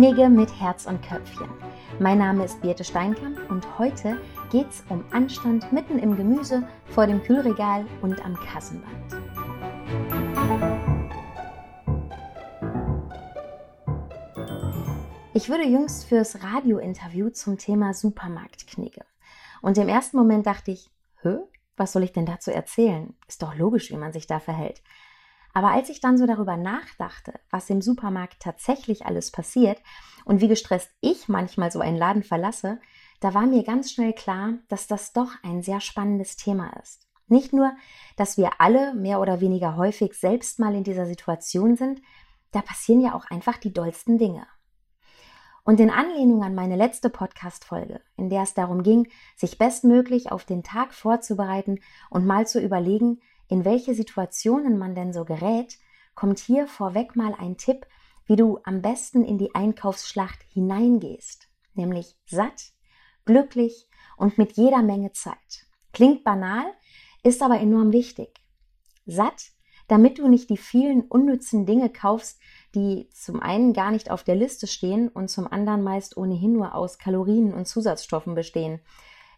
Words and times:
Knigge 0.00 0.30
mit 0.30 0.58
Herz 0.58 0.86
und 0.86 1.02
Köpfchen. 1.02 1.50
Mein 1.98 2.16
Name 2.16 2.46
ist 2.46 2.62
Birte 2.62 2.84
Steinkamp 2.84 3.38
und 3.50 3.78
heute 3.78 4.16
geht's 4.50 4.82
um 4.88 5.04
Anstand 5.10 5.70
mitten 5.74 5.98
im 5.98 6.16
Gemüse, 6.16 6.66
vor 6.86 7.06
dem 7.06 7.22
Kühlregal 7.22 7.84
und 8.00 8.24
am 8.24 8.34
Kassenband. 8.34 9.12
Ich 15.34 15.50
wurde 15.50 15.66
jüngst 15.66 16.06
fürs 16.06 16.42
Radiointerview 16.42 17.28
zum 17.28 17.58
Thema 17.58 17.92
Supermarktknigge. 17.92 19.04
Und 19.60 19.76
im 19.76 19.90
ersten 19.90 20.16
Moment 20.16 20.46
dachte 20.46 20.70
ich, 20.70 20.90
hä, 21.20 21.40
was 21.76 21.92
soll 21.92 22.04
ich 22.04 22.14
denn 22.14 22.24
dazu 22.24 22.50
erzählen? 22.50 23.14
Ist 23.28 23.42
doch 23.42 23.54
logisch, 23.54 23.90
wie 23.90 23.98
man 23.98 24.14
sich 24.14 24.26
da 24.26 24.40
verhält. 24.40 24.82
Aber 25.52 25.72
als 25.72 25.88
ich 25.88 26.00
dann 26.00 26.16
so 26.16 26.26
darüber 26.26 26.56
nachdachte, 26.56 27.40
was 27.50 27.70
im 27.70 27.82
Supermarkt 27.82 28.40
tatsächlich 28.40 29.06
alles 29.06 29.30
passiert 29.30 29.78
und 30.24 30.40
wie 30.40 30.48
gestresst 30.48 30.90
ich 31.00 31.28
manchmal 31.28 31.70
so 31.70 31.80
einen 31.80 31.96
Laden 31.96 32.22
verlasse, 32.22 32.80
da 33.20 33.34
war 33.34 33.46
mir 33.46 33.64
ganz 33.64 33.92
schnell 33.92 34.12
klar, 34.12 34.54
dass 34.68 34.86
das 34.86 35.12
doch 35.12 35.32
ein 35.42 35.62
sehr 35.62 35.80
spannendes 35.80 36.36
Thema 36.36 36.70
ist. 36.82 37.06
Nicht 37.26 37.52
nur, 37.52 37.72
dass 38.16 38.38
wir 38.38 38.50
alle 38.58 38.94
mehr 38.94 39.20
oder 39.20 39.40
weniger 39.40 39.76
häufig 39.76 40.14
selbst 40.14 40.58
mal 40.58 40.74
in 40.74 40.84
dieser 40.84 41.06
Situation 41.06 41.76
sind, 41.76 42.00
da 42.50 42.62
passieren 42.62 43.00
ja 43.00 43.14
auch 43.14 43.30
einfach 43.30 43.58
die 43.58 43.72
dollsten 43.72 44.18
Dinge. 44.18 44.46
Und 45.62 45.78
in 45.78 45.90
Anlehnung 45.90 46.42
an 46.42 46.54
meine 46.54 46.74
letzte 46.74 47.10
Podcast-Folge, 47.10 48.00
in 48.16 48.30
der 48.30 48.42
es 48.42 48.54
darum 48.54 48.82
ging, 48.82 49.08
sich 49.36 49.58
bestmöglich 49.58 50.32
auf 50.32 50.44
den 50.44 50.62
Tag 50.62 50.94
vorzubereiten 50.94 51.78
und 52.08 52.26
mal 52.26 52.46
zu 52.46 52.60
überlegen, 52.60 53.20
in 53.50 53.64
welche 53.64 53.94
Situationen 53.94 54.78
man 54.78 54.94
denn 54.94 55.12
so 55.12 55.24
gerät, 55.24 55.76
kommt 56.14 56.38
hier 56.38 56.66
vorweg 56.66 57.16
mal 57.16 57.34
ein 57.34 57.56
Tipp, 57.56 57.86
wie 58.26 58.36
du 58.36 58.60
am 58.62 58.80
besten 58.80 59.24
in 59.24 59.38
die 59.38 59.54
Einkaufsschlacht 59.54 60.38
hineingehst, 60.48 61.48
nämlich 61.74 62.16
satt, 62.26 62.72
glücklich 63.24 63.88
und 64.16 64.38
mit 64.38 64.52
jeder 64.52 64.82
Menge 64.82 65.12
Zeit. 65.12 65.66
Klingt 65.92 66.22
banal, 66.22 66.64
ist 67.24 67.42
aber 67.42 67.58
enorm 67.58 67.92
wichtig. 67.92 68.40
Satt, 69.04 69.50
damit 69.88 70.18
du 70.18 70.28
nicht 70.28 70.48
die 70.50 70.56
vielen 70.56 71.02
unnützen 71.02 71.66
Dinge 71.66 71.90
kaufst, 71.90 72.38
die 72.76 73.08
zum 73.12 73.40
einen 73.40 73.72
gar 73.72 73.90
nicht 73.90 74.12
auf 74.12 74.22
der 74.22 74.36
Liste 74.36 74.68
stehen 74.68 75.08
und 75.08 75.28
zum 75.28 75.50
anderen 75.50 75.82
meist 75.82 76.16
ohnehin 76.16 76.52
nur 76.52 76.76
aus 76.76 76.98
Kalorien 76.98 77.52
und 77.52 77.66
Zusatzstoffen 77.66 78.36
bestehen. 78.36 78.80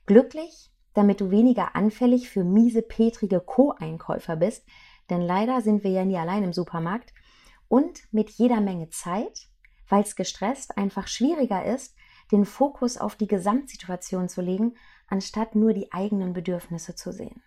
Glücklich, 0.05 0.72
damit 0.95 1.21
du 1.21 1.31
weniger 1.31 1.75
anfällig 1.75 2.29
für 2.29 2.45
miese, 2.45 2.83
petrige 2.83 3.41
Co-Einkäufer 3.41 4.37
bist, 4.37 4.67
denn 5.11 5.21
leider 5.21 5.61
sind 5.61 5.85
wir 5.85 5.91
ja 5.91 6.05
nie 6.05 6.17
allein 6.17 6.45
im 6.45 6.53
Supermarkt, 6.53 7.13
und 7.69 8.03
mit 8.13 8.29
jeder 8.29 8.61
Menge 8.61 8.91
Zeit, 8.91 9.49
weil 9.89 10.03
es 10.03 10.15
gestresst 10.15 10.77
einfach 10.77 11.09
schwieriger 11.09 11.65
ist, 11.65 11.97
den 12.31 12.45
Fokus 12.45 12.99
auf 12.99 13.17
die 13.17 13.27
Gesamtsituation 13.27 14.29
zu 14.29 14.43
legen, 14.43 14.75
anstatt 15.07 15.55
nur 15.55 15.73
die 15.73 15.91
eigenen 15.91 16.35
Bedürfnisse 16.35 16.95
zu 16.95 17.13
sehen. 17.13 17.43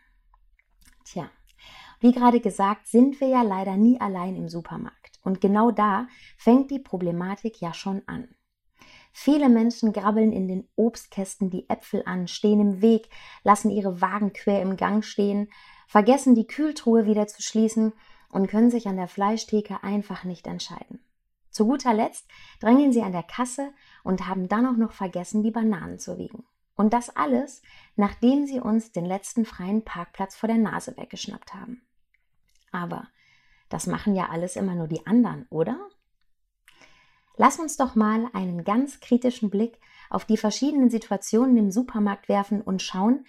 Tja, 1.04 1.30
wie 2.00 2.12
gerade 2.12 2.40
gesagt, 2.40 2.88
sind 2.88 3.20
wir 3.22 3.28
ja 3.28 3.44
leider 3.44 3.78
nie 3.78 4.02
allein 4.02 4.36
im 4.36 4.50
Supermarkt. 4.50 5.20
Und 5.24 5.42
genau 5.42 5.70
da 5.70 6.08
fängt 6.38 6.72
die 6.72 6.80
Problematik 6.80 7.62
ja 7.62 7.74
schon 7.74 8.02
an. 8.08 8.28
Viele 9.18 9.48
Menschen 9.48 9.94
grabbeln 9.94 10.34
in 10.34 10.50
den 10.50 10.68
Obstkästen 10.76 11.50
die 11.50 11.70
Äpfel 11.70 12.04
an, 12.06 12.28
stehen 12.28 12.60
im 12.60 12.82
Weg, 12.82 13.08
lassen 13.46 13.70
ihre 13.70 14.02
Wagen 14.02 14.34
quer 14.34 14.62
im 14.62 14.76
Gang 14.76 15.06
stehen, 15.06 15.48
vergessen 15.88 16.36
die 16.36 16.48
Kühltruhe 16.48 17.06
wieder 17.06 17.26
zu 17.26 17.42
schließen 17.42 17.94
und 18.28 18.48
können 18.48 18.70
sich 18.70 18.90
an 18.90 18.98
der 18.98 19.08
Fleischtheke 19.08 19.82
einfach 19.84 20.26
nicht 20.26 20.48
entscheiden. 20.48 21.00
Zu 21.50 21.66
guter 21.66 21.94
Letzt 21.94 22.28
drängeln 22.60 22.92
sie 22.92 23.04
an 23.04 23.14
der 23.14 23.24
Kasse 23.24 23.72
und 24.04 24.28
haben 24.28 24.50
dann 24.50 24.66
auch 24.66 24.76
noch 24.76 24.92
vergessen, 24.92 25.44
die 25.44 25.52
Bananen 25.52 25.98
zu 25.98 26.18
wiegen. 26.18 26.44
Und 26.76 26.92
das 26.92 27.10
alles, 27.16 27.62
nachdem 27.96 28.46
sie 28.46 28.60
uns 28.60 28.92
den 28.92 29.06
letzten 29.06 29.46
freien 29.46 29.86
Parkplatz 29.86 30.36
vor 30.36 30.48
der 30.48 30.58
Nase 30.58 30.98
weggeschnappt 30.98 31.54
haben. 31.54 31.82
Aber 32.74 33.08
das 33.70 33.88
machen 33.88 34.14
ja 34.14 34.28
alles 34.28 34.58
immer 34.58 34.76
nur 34.76 34.90
die 34.90 35.08
anderen, 35.08 35.48
oder? 35.50 35.80
Lass 37.38 37.60
uns 37.60 37.78
doch 37.78 37.96
mal 37.96 38.30
einen 38.34 38.64
ganz 38.64 39.00
kritischen 39.00 39.50
Blick 39.50 39.80
auf 40.10 40.26
die 40.26 40.38
verschiedenen 40.38 40.90
Situationen 40.90 41.58
im 41.58 41.72
Supermarkt 41.72 42.30
werfen 42.30 42.62
und 42.62 42.82
schauen, 42.82 43.26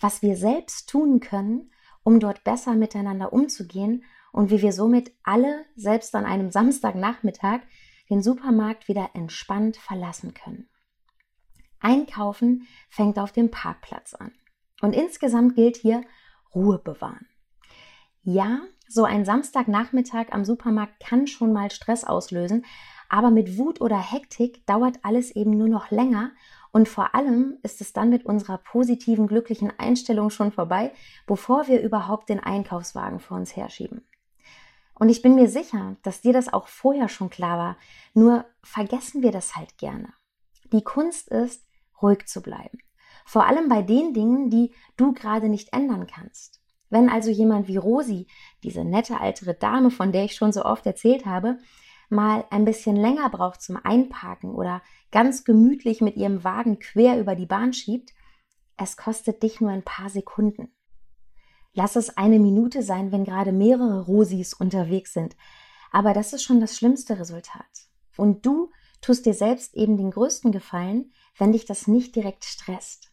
was 0.00 0.22
wir 0.22 0.36
selbst 0.36 0.90
tun 0.90 1.20
können, 1.20 1.70
um 2.02 2.20
dort 2.20 2.44
besser 2.44 2.74
miteinander 2.74 3.32
umzugehen 3.32 4.04
und 4.32 4.50
wie 4.50 4.60
wir 4.60 4.72
somit 4.72 5.12
alle, 5.22 5.64
selbst 5.74 6.14
an 6.14 6.26
einem 6.26 6.50
Samstagnachmittag, 6.50 7.60
den 8.10 8.22
Supermarkt 8.22 8.88
wieder 8.88 9.10
entspannt 9.14 9.76
verlassen 9.76 10.34
können. 10.34 10.68
Einkaufen 11.80 12.66
fängt 12.90 13.18
auf 13.18 13.32
dem 13.32 13.50
Parkplatz 13.50 14.14
an. 14.14 14.32
Und 14.82 14.94
insgesamt 14.94 15.54
gilt 15.54 15.76
hier 15.76 16.02
Ruhe 16.54 16.78
bewahren. 16.78 17.26
Ja, 18.22 18.60
so 18.88 19.04
ein 19.04 19.24
Samstagnachmittag 19.24 20.26
am 20.30 20.44
Supermarkt 20.44 21.00
kann 21.00 21.26
schon 21.26 21.52
mal 21.52 21.70
Stress 21.70 22.04
auslösen, 22.04 22.64
aber 23.08 23.30
mit 23.30 23.58
Wut 23.58 23.80
oder 23.80 23.98
Hektik 23.98 24.66
dauert 24.66 24.98
alles 25.02 25.30
eben 25.30 25.50
nur 25.50 25.68
noch 25.68 25.90
länger 25.90 26.32
und 26.72 26.88
vor 26.88 27.14
allem 27.14 27.58
ist 27.62 27.80
es 27.80 27.92
dann 27.92 28.10
mit 28.10 28.26
unserer 28.26 28.58
positiven, 28.58 29.26
glücklichen 29.26 29.72
Einstellung 29.78 30.30
schon 30.30 30.52
vorbei, 30.52 30.92
bevor 31.26 31.68
wir 31.68 31.80
überhaupt 31.80 32.28
den 32.28 32.40
Einkaufswagen 32.40 33.18
vor 33.18 33.38
uns 33.38 33.56
herschieben. 33.56 34.02
Und 34.98 35.08
ich 35.08 35.22
bin 35.22 35.34
mir 35.34 35.48
sicher, 35.48 35.96
dass 36.02 36.20
dir 36.20 36.32
das 36.32 36.52
auch 36.52 36.68
vorher 36.68 37.08
schon 37.08 37.30
klar 37.30 37.58
war, 37.58 37.76
nur 38.14 38.44
vergessen 38.62 39.22
wir 39.22 39.32
das 39.32 39.56
halt 39.56 39.78
gerne. 39.78 40.12
Die 40.72 40.82
Kunst 40.82 41.28
ist, 41.28 41.66
ruhig 42.02 42.26
zu 42.26 42.42
bleiben. 42.42 42.78
Vor 43.24 43.46
allem 43.46 43.68
bei 43.68 43.82
den 43.82 44.14
Dingen, 44.14 44.50
die 44.50 44.74
du 44.96 45.12
gerade 45.12 45.48
nicht 45.48 45.72
ändern 45.72 46.06
kannst. 46.06 46.60
Wenn 46.88 47.08
also 47.08 47.30
jemand 47.30 47.68
wie 47.68 47.76
Rosi, 47.76 48.26
diese 48.62 48.84
nette 48.84 49.14
ältere 49.14 49.54
Dame, 49.54 49.90
von 49.90 50.12
der 50.12 50.24
ich 50.24 50.34
schon 50.34 50.52
so 50.52 50.64
oft 50.64 50.86
erzählt 50.86 51.26
habe, 51.26 51.58
mal 52.08 52.44
ein 52.50 52.64
bisschen 52.64 52.96
länger 52.96 53.28
braucht 53.30 53.62
zum 53.62 53.76
Einparken 53.82 54.54
oder 54.54 54.82
ganz 55.10 55.44
gemütlich 55.44 56.00
mit 56.00 56.16
ihrem 56.16 56.44
Wagen 56.44 56.78
quer 56.78 57.18
über 57.18 57.34
die 57.34 57.46
Bahn 57.46 57.72
schiebt, 57.72 58.12
es 58.76 58.96
kostet 58.96 59.42
dich 59.42 59.60
nur 59.60 59.70
ein 59.70 59.82
paar 59.82 60.10
Sekunden. 60.10 60.68
Lass 61.72 61.96
es 61.96 62.16
eine 62.16 62.38
Minute 62.38 62.82
sein, 62.82 63.12
wenn 63.12 63.24
gerade 63.24 63.52
mehrere 63.52 64.06
Rosis 64.06 64.54
unterwegs 64.54 65.12
sind. 65.12 65.36
Aber 65.92 66.12
das 66.12 66.32
ist 66.32 66.42
schon 66.42 66.60
das 66.60 66.76
schlimmste 66.76 67.18
Resultat. 67.18 67.64
Und 68.16 68.44
du 68.46 68.70
tust 69.00 69.26
dir 69.26 69.34
selbst 69.34 69.74
eben 69.74 69.96
den 69.96 70.10
größten 70.10 70.52
Gefallen, 70.52 71.12
wenn 71.36 71.52
dich 71.52 71.66
das 71.66 71.86
nicht 71.86 72.16
direkt 72.16 72.44
stresst. 72.44 73.12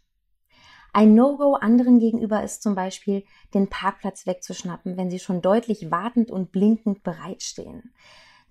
Ein 0.93 1.15
No-Go 1.15 1.55
anderen 1.55 1.99
gegenüber 1.99 2.43
ist 2.43 2.61
zum 2.61 2.75
Beispiel, 2.75 3.25
den 3.53 3.67
Parkplatz 3.69 4.27
wegzuschnappen, 4.27 4.95
wenn 4.95 5.09
sie 5.09 5.19
schon 5.19 5.41
deutlich 5.41 5.89
wartend 5.89 6.29
und 6.29 6.51
blinkend 6.51 7.03
bereitstehen. 7.03 7.93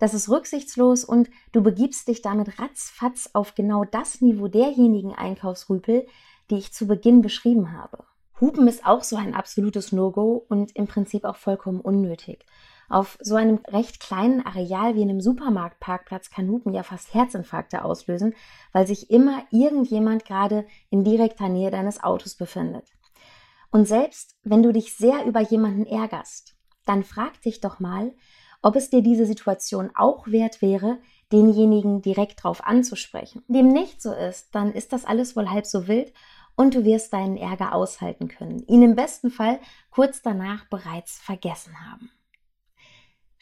Das 0.03 0.13
ist 0.13 0.27
rücksichtslos 0.27 1.05
und 1.05 1.29
du 1.53 1.63
begibst 1.63 2.09
dich 2.09 2.21
damit 2.21 2.59
ratzfatz 2.59 3.29
auf 3.31 3.55
genau 3.55 3.85
das 3.85 4.19
Niveau 4.19 4.49
derjenigen 4.49 5.15
Einkaufsrüpel, 5.15 6.05
die 6.49 6.57
ich 6.57 6.73
zu 6.73 6.87
Beginn 6.87 7.21
beschrieben 7.21 7.71
habe. 7.71 8.03
Hupen 8.41 8.67
ist 8.67 8.85
auch 8.85 9.01
so 9.01 9.15
ein 9.15 9.33
absolutes 9.33 9.93
No-Go 9.93 10.45
und 10.49 10.75
im 10.75 10.87
Prinzip 10.87 11.23
auch 11.23 11.37
vollkommen 11.37 11.79
unnötig. 11.79 12.45
Auf 12.89 13.17
so 13.21 13.35
einem 13.35 13.61
recht 13.65 14.01
kleinen 14.01 14.45
Areal 14.45 14.95
wie 14.95 15.03
einem 15.03 15.21
Supermarktparkplatz 15.21 16.29
kann 16.29 16.49
Hupen 16.49 16.73
ja 16.73 16.83
fast 16.83 17.13
Herzinfarkte 17.13 17.85
auslösen, 17.85 18.35
weil 18.73 18.85
sich 18.85 19.09
immer 19.09 19.45
irgendjemand 19.51 20.25
gerade 20.25 20.67
in 20.89 21.05
direkter 21.05 21.47
Nähe 21.47 21.71
deines 21.71 22.03
Autos 22.03 22.35
befindet. 22.35 22.89
Und 23.71 23.87
selbst 23.87 24.35
wenn 24.43 24.63
du 24.63 24.73
dich 24.73 24.97
sehr 24.97 25.23
über 25.23 25.39
jemanden 25.39 25.85
ärgerst, 25.85 26.57
dann 26.85 27.05
frag 27.05 27.41
dich 27.41 27.61
doch 27.61 27.79
mal, 27.79 28.13
ob 28.63 28.75
es 28.75 28.89
dir 28.89 29.03
diese 29.03 29.27
Situation 29.27 29.91
auch 29.93 30.25
wert 30.27 30.61
wäre, 30.61 30.97
denjenigen 31.31 32.01
direkt 32.01 32.43
drauf 32.43 32.65
anzusprechen. 32.65 33.43
Dem 33.47 33.67
nicht 33.67 34.01
so 34.01 34.13
ist, 34.13 34.55
dann 34.55 34.73
ist 34.73 34.93
das 34.93 35.05
alles 35.05 35.35
wohl 35.35 35.49
halb 35.49 35.65
so 35.65 35.87
wild 35.87 36.13
und 36.55 36.73
du 36.73 36.85
wirst 36.85 37.13
deinen 37.13 37.37
Ärger 37.37 37.73
aushalten 37.73 38.27
können, 38.27 38.65
ihn 38.67 38.81
im 38.81 38.95
besten 38.95 39.29
Fall 39.29 39.59
kurz 39.91 40.21
danach 40.21 40.65
bereits 40.69 41.19
vergessen 41.19 41.73
haben. 41.89 42.09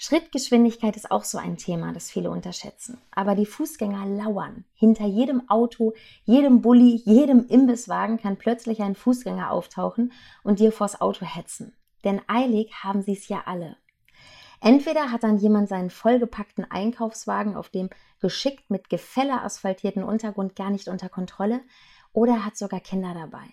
Schrittgeschwindigkeit 0.03 0.95
ist 0.95 1.11
auch 1.11 1.23
so 1.23 1.37
ein 1.37 1.57
Thema, 1.57 1.93
das 1.93 2.09
viele 2.09 2.31
unterschätzen. 2.31 2.99
Aber 3.11 3.35
die 3.35 3.45
Fußgänger 3.45 4.07
lauern. 4.07 4.65
Hinter 4.73 5.05
jedem 5.05 5.47
Auto, 5.47 5.93
jedem 6.23 6.61
Bulli, 6.61 7.03
jedem 7.05 7.45
Imbisswagen 7.45 8.17
kann 8.17 8.37
plötzlich 8.37 8.81
ein 8.81 8.95
Fußgänger 8.95 9.51
auftauchen 9.51 10.11
und 10.41 10.57
dir 10.57 10.71
vors 10.71 11.01
Auto 11.01 11.23
hetzen. 11.23 11.75
Denn 12.03 12.19
eilig 12.25 12.73
haben 12.83 13.03
sie 13.03 13.13
es 13.13 13.27
ja 13.27 13.43
alle. 13.45 13.77
Entweder 14.61 15.11
hat 15.11 15.23
dann 15.23 15.37
jemand 15.37 15.67
seinen 15.69 15.89
vollgepackten 15.89 16.69
Einkaufswagen 16.69 17.57
auf 17.57 17.69
dem 17.69 17.89
geschickt 18.21 18.69
mit 18.69 18.89
Gefälle 18.89 19.41
asphaltierten 19.41 20.03
Untergrund 20.03 20.55
gar 20.55 20.69
nicht 20.69 20.87
unter 20.87 21.09
Kontrolle, 21.09 21.61
oder 22.13 22.33
er 22.33 22.45
hat 22.45 22.57
sogar 22.57 22.79
Kinder 22.79 23.13
dabei. 23.13 23.45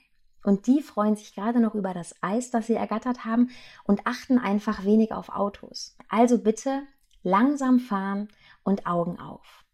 Und 0.44 0.66
die 0.66 0.82
freuen 0.82 1.16
sich 1.16 1.34
gerade 1.34 1.60
noch 1.60 1.74
über 1.74 1.94
das 1.94 2.14
Eis, 2.20 2.50
das 2.50 2.66
sie 2.66 2.74
ergattert 2.74 3.24
haben 3.24 3.50
und 3.84 4.06
achten 4.06 4.38
einfach 4.38 4.84
wenig 4.84 5.12
auf 5.12 5.30
Autos. 5.30 5.96
Also 6.08 6.38
bitte 6.38 6.82
langsam 7.22 7.80
fahren 7.80 8.28
und 8.62 8.86
Augen 8.86 9.18
auf. 9.18 9.64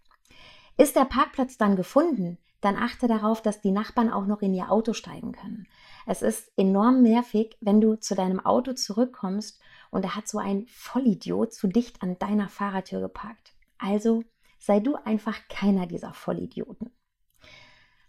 Ist 0.76 0.96
der 0.96 1.04
Parkplatz 1.04 1.56
dann 1.58 1.76
gefunden, 1.76 2.38
dann 2.60 2.76
achte 2.76 3.08
darauf, 3.08 3.42
dass 3.42 3.60
die 3.60 3.72
Nachbarn 3.72 4.10
auch 4.10 4.26
noch 4.26 4.40
in 4.40 4.54
ihr 4.54 4.70
Auto 4.70 4.92
steigen 4.92 5.32
können. 5.32 5.66
Es 6.06 6.22
ist 6.22 6.52
enorm 6.56 7.02
nervig, 7.02 7.56
wenn 7.60 7.80
du 7.80 7.96
zu 7.96 8.14
deinem 8.14 8.44
Auto 8.44 8.72
zurückkommst 8.72 9.60
und 9.90 10.04
er 10.04 10.14
hat 10.14 10.28
so 10.28 10.38
ein 10.38 10.66
Vollidiot 10.68 11.52
zu 11.54 11.66
dicht 11.66 12.02
an 12.02 12.18
deiner 12.18 12.48
Fahrertür 12.48 13.00
geparkt. 13.00 13.54
Also 13.78 14.22
sei 14.58 14.80
du 14.80 14.96
einfach 14.96 15.38
keiner 15.48 15.86
dieser 15.86 16.12
Vollidioten. 16.12 16.90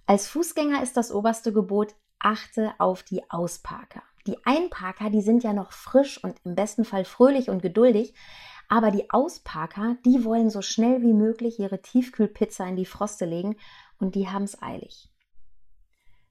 Als 0.06 0.28
Fußgänger 0.28 0.84
ist 0.84 0.98
das 0.98 1.12
oberste 1.12 1.52
Gebot, 1.52 1.96
achte 2.20 2.74
auf 2.80 3.04
die 3.04 3.30
Ausparker. 3.30 4.04
Die 4.28 4.44
Einparker, 4.46 5.10
die 5.10 5.22
sind 5.22 5.44
ja 5.44 5.54
noch 5.54 5.72
frisch 5.72 6.24
und 6.24 6.40
im 6.44 6.56
besten 6.56 6.86
Fall 6.86 7.06
fröhlich 7.06 7.50
und 7.50 7.62
geduldig, 7.62 8.14
aber 8.68 8.92
die 8.92 9.10
Ausparker, 9.12 9.98
die 10.06 10.24
wollen 10.24 10.50
so 10.50 10.62
schnell 10.62 11.02
wie 11.02 11.14
möglich 11.14 11.60
ihre 11.60 11.82
Tiefkühlpizza 11.82 12.66
in 12.66 12.76
die 12.76 12.86
Froste 12.86 13.26
legen 13.26 13.58
und 14.00 14.16
die 14.16 14.28
haben 14.28 14.44
es 14.44 14.62
eilig. 14.62 15.10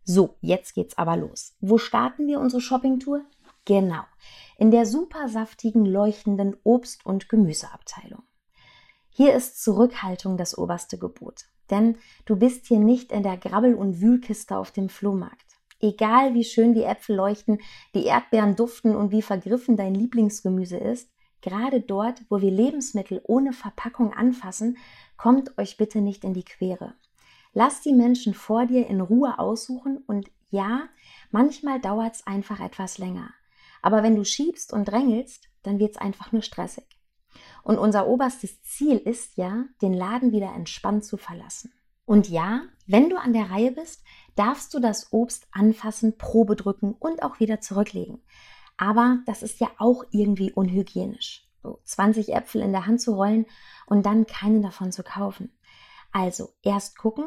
So, 0.04 0.36
jetzt 0.40 0.74
geht's 0.74 0.98
aber 0.98 1.16
los. 1.16 1.56
Wo 1.60 1.78
starten 1.78 2.26
wir 2.26 2.38
unsere 2.38 2.60
Shoppingtour? 2.60 3.24
Genau, 3.64 4.02
in 4.58 4.70
der 4.70 4.84
super 4.84 5.28
saftigen, 5.28 5.86
leuchtenden 5.86 6.56
Obst- 6.62 7.06
und 7.06 7.30
Gemüseabteilung. 7.30 8.22
Hier 9.08 9.32
ist 9.32 9.62
Zurückhaltung 9.62 10.36
das 10.36 10.58
oberste 10.58 10.98
Gebot, 10.98 11.44
denn 11.70 11.96
du 12.26 12.36
bist 12.36 12.66
hier 12.66 12.78
nicht 12.78 13.12
in 13.12 13.22
der 13.22 13.38
Grabbel- 13.38 13.76
und 13.76 14.02
Wühlkiste 14.02 14.58
auf 14.58 14.70
dem 14.70 14.90
Flohmarkt. 14.90 15.46
Egal 15.80 16.34
wie 16.34 16.44
schön 16.44 16.74
die 16.74 16.82
Äpfel 16.82 17.16
leuchten, 17.16 17.58
die 17.94 18.04
Erdbeeren 18.04 18.56
duften 18.56 18.94
und 18.94 19.10
wie 19.10 19.22
vergriffen 19.22 19.76
dein 19.76 19.94
Lieblingsgemüse 19.94 20.76
ist, 20.76 21.10
gerade 21.40 21.80
dort, 21.80 22.22
wo 22.28 22.40
wir 22.40 22.50
Lebensmittel 22.50 23.20
ohne 23.24 23.52
Verpackung 23.52 24.12
anfassen, 24.12 24.76
kommt 25.16 25.56
euch 25.58 25.76
bitte 25.76 26.00
nicht 26.00 26.24
in 26.24 26.34
die 26.34 26.44
Quere. 26.44 26.94
Lass 27.54 27.80
die 27.80 27.94
Menschen 27.94 28.34
vor 28.34 28.66
dir 28.66 28.86
in 28.88 29.00
Ruhe 29.00 29.38
aussuchen 29.38 29.98
und 30.06 30.28
ja, 30.50 30.88
manchmal 31.30 31.80
dauert 31.80 32.16
es 32.16 32.26
einfach 32.26 32.60
etwas 32.60 32.98
länger. 32.98 33.30
Aber 33.80 34.02
wenn 34.02 34.16
du 34.16 34.24
schiebst 34.24 34.72
und 34.72 34.86
drängelst, 34.86 35.48
dann 35.62 35.78
wird 35.78 35.92
es 35.92 35.96
einfach 35.96 36.32
nur 36.32 36.42
stressig. 36.42 36.86
Und 37.62 37.78
unser 37.78 38.06
oberstes 38.06 38.62
Ziel 38.62 38.98
ist 38.98 39.36
ja, 39.36 39.64
den 39.82 39.94
Laden 39.94 40.32
wieder 40.32 40.52
entspannt 40.54 41.04
zu 41.04 41.16
verlassen. 41.16 41.72
Und 42.04 42.28
ja, 42.28 42.62
wenn 42.86 43.08
du 43.08 43.16
an 43.16 43.32
der 43.32 43.50
Reihe 43.50 43.72
bist, 43.72 44.02
darfst 44.34 44.74
du 44.74 44.80
das 44.80 45.12
Obst 45.12 45.46
anfassen, 45.52 46.18
Probe 46.18 46.56
drücken 46.56 46.92
und 46.92 47.22
auch 47.22 47.40
wieder 47.40 47.60
zurücklegen. 47.60 48.22
Aber 48.76 49.18
das 49.26 49.42
ist 49.42 49.60
ja 49.60 49.70
auch 49.78 50.04
irgendwie 50.10 50.52
unhygienisch. 50.52 51.48
So 51.62 51.80
20 51.84 52.34
Äpfel 52.34 52.60
in 52.60 52.72
der 52.72 52.86
Hand 52.86 53.00
zu 53.00 53.14
rollen 53.14 53.46
und 53.86 54.04
dann 54.04 54.26
keinen 54.26 54.60
davon 54.60 54.92
zu 54.92 55.02
kaufen. 55.02 55.50
Also 56.12 56.50
erst 56.62 56.98
gucken, 56.98 57.24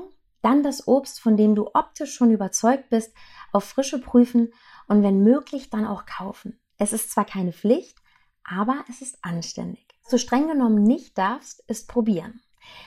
dann 0.47 0.63
das 0.63 0.87
Obst, 0.87 1.19
von 1.19 1.35
dem 1.35 1.55
du 1.55 1.69
optisch 1.73 2.13
schon 2.13 2.31
überzeugt 2.31 2.89
bist, 2.89 3.13
auf 3.51 3.65
Frische 3.65 3.99
prüfen 3.99 4.53
und 4.87 5.03
wenn 5.03 5.21
möglich 5.21 5.69
dann 5.69 5.85
auch 5.85 6.05
kaufen. 6.05 6.57
Es 6.77 6.93
ist 6.93 7.11
zwar 7.11 7.25
keine 7.25 7.51
Pflicht, 7.51 7.97
aber 8.45 8.85
es 8.89 9.01
ist 9.01 9.17
anständig. 9.23 9.85
Was 10.03 10.11
du 10.11 10.17
streng 10.17 10.47
genommen 10.47 10.83
nicht 10.83 11.17
darfst, 11.17 11.65
ist 11.67 11.89
probieren. 11.89 12.39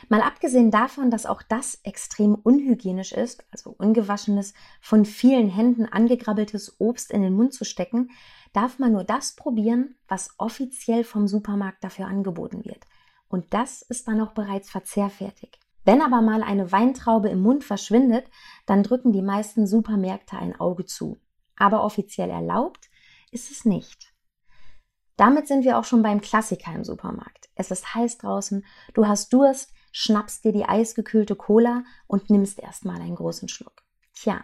Mal 0.09 0.23
abgesehen 0.23 0.71
davon, 0.71 1.11
dass 1.11 1.27
auch 1.27 1.43
das 1.43 1.79
extrem 1.83 2.35
unhygienisch 2.35 3.13
ist, 3.13 3.45
also 3.51 3.75
ungewaschenes, 3.77 4.55
von 4.81 5.05
vielen 5.05 5.51
Händen 5.51 5.85
angegrabbeltes 5.85 6.81
Obst 6.81 7.11
in 7.11 7.21
den 7.21 7.35
Mund 7.35 7.53
zu 7.53 7.67
stecken, 7.67 8.11
darf 8.55 8.79
man 8.79 8.93
nur 8.93 9.05
das 9.05 9.37
probieren, 9.37 9.97
was 10.09 10.31
offiziell 10.39 11.05
vom 11.05 11.29
Supermarkt 11.29 11.85
dafür 11.85 12.07
angeboten 12.07 12.65
wird. 12.65 12.87
Und 13.29 13.53
das 13.53 13.83
ist 13.83 14.09
dann 14.09 14.23
auch 14.23 14.33
bereits 14.33 14.71
verzehrfertig. 14.71 15.60
Wenn 15.85 16.03
aber 16.03 16.21
mal 16.21 16.43
eine 16.43 16.73
Weintraube 16.73 17.29
im 17.29 17.41
Mund 17.41 17.65
verschwindet, 17.65 18.27
dann 18.67 18.83
drücken 18.83 19.13
die 19.13 19.23
meisten 19.23 19.67
Supermärkte 19.67 20.37
ein 20.37 20.59
Auge 20.59 20.85
zu. 20.85 21.21
Aber 21.57 21.85
offiziell 21.85 22.31
erlaubt 22.31 22.91
ist 23.31 23.51
es 23.51 23.65
nicht. 23.65 24.13
Damit 25.17 25.47
sind 25.47 25.65
wir 25.65 25.79
auch 25.79 25.85
schon 25.85 26.03
beim 26.03 26.21
Klassiker 26.21 26.73
im 26.73 26.85
Supermarkt. 26.85 27.51
Es 27.55 27.71
ist 27.71 27.95
heiß 27.95 28.19
draußen, 28.19 28.65
du 28.95 29.07
hast 29.07 29.33
Durst, 29.33 29.73
schnappst 29.93 30.45
dir 30.45 30.53
die 30.53 30.65
eisgekühlte 30.65 31.37
Cola 31.37 31.85
und 32.07 32.31
nimmst 32.31 32.59
erstmal 32.59 33.01
einen 33.01 33.17
großen 33.17 33.49
Schluck. 33.49 33.83
Tja, 34.15 34.43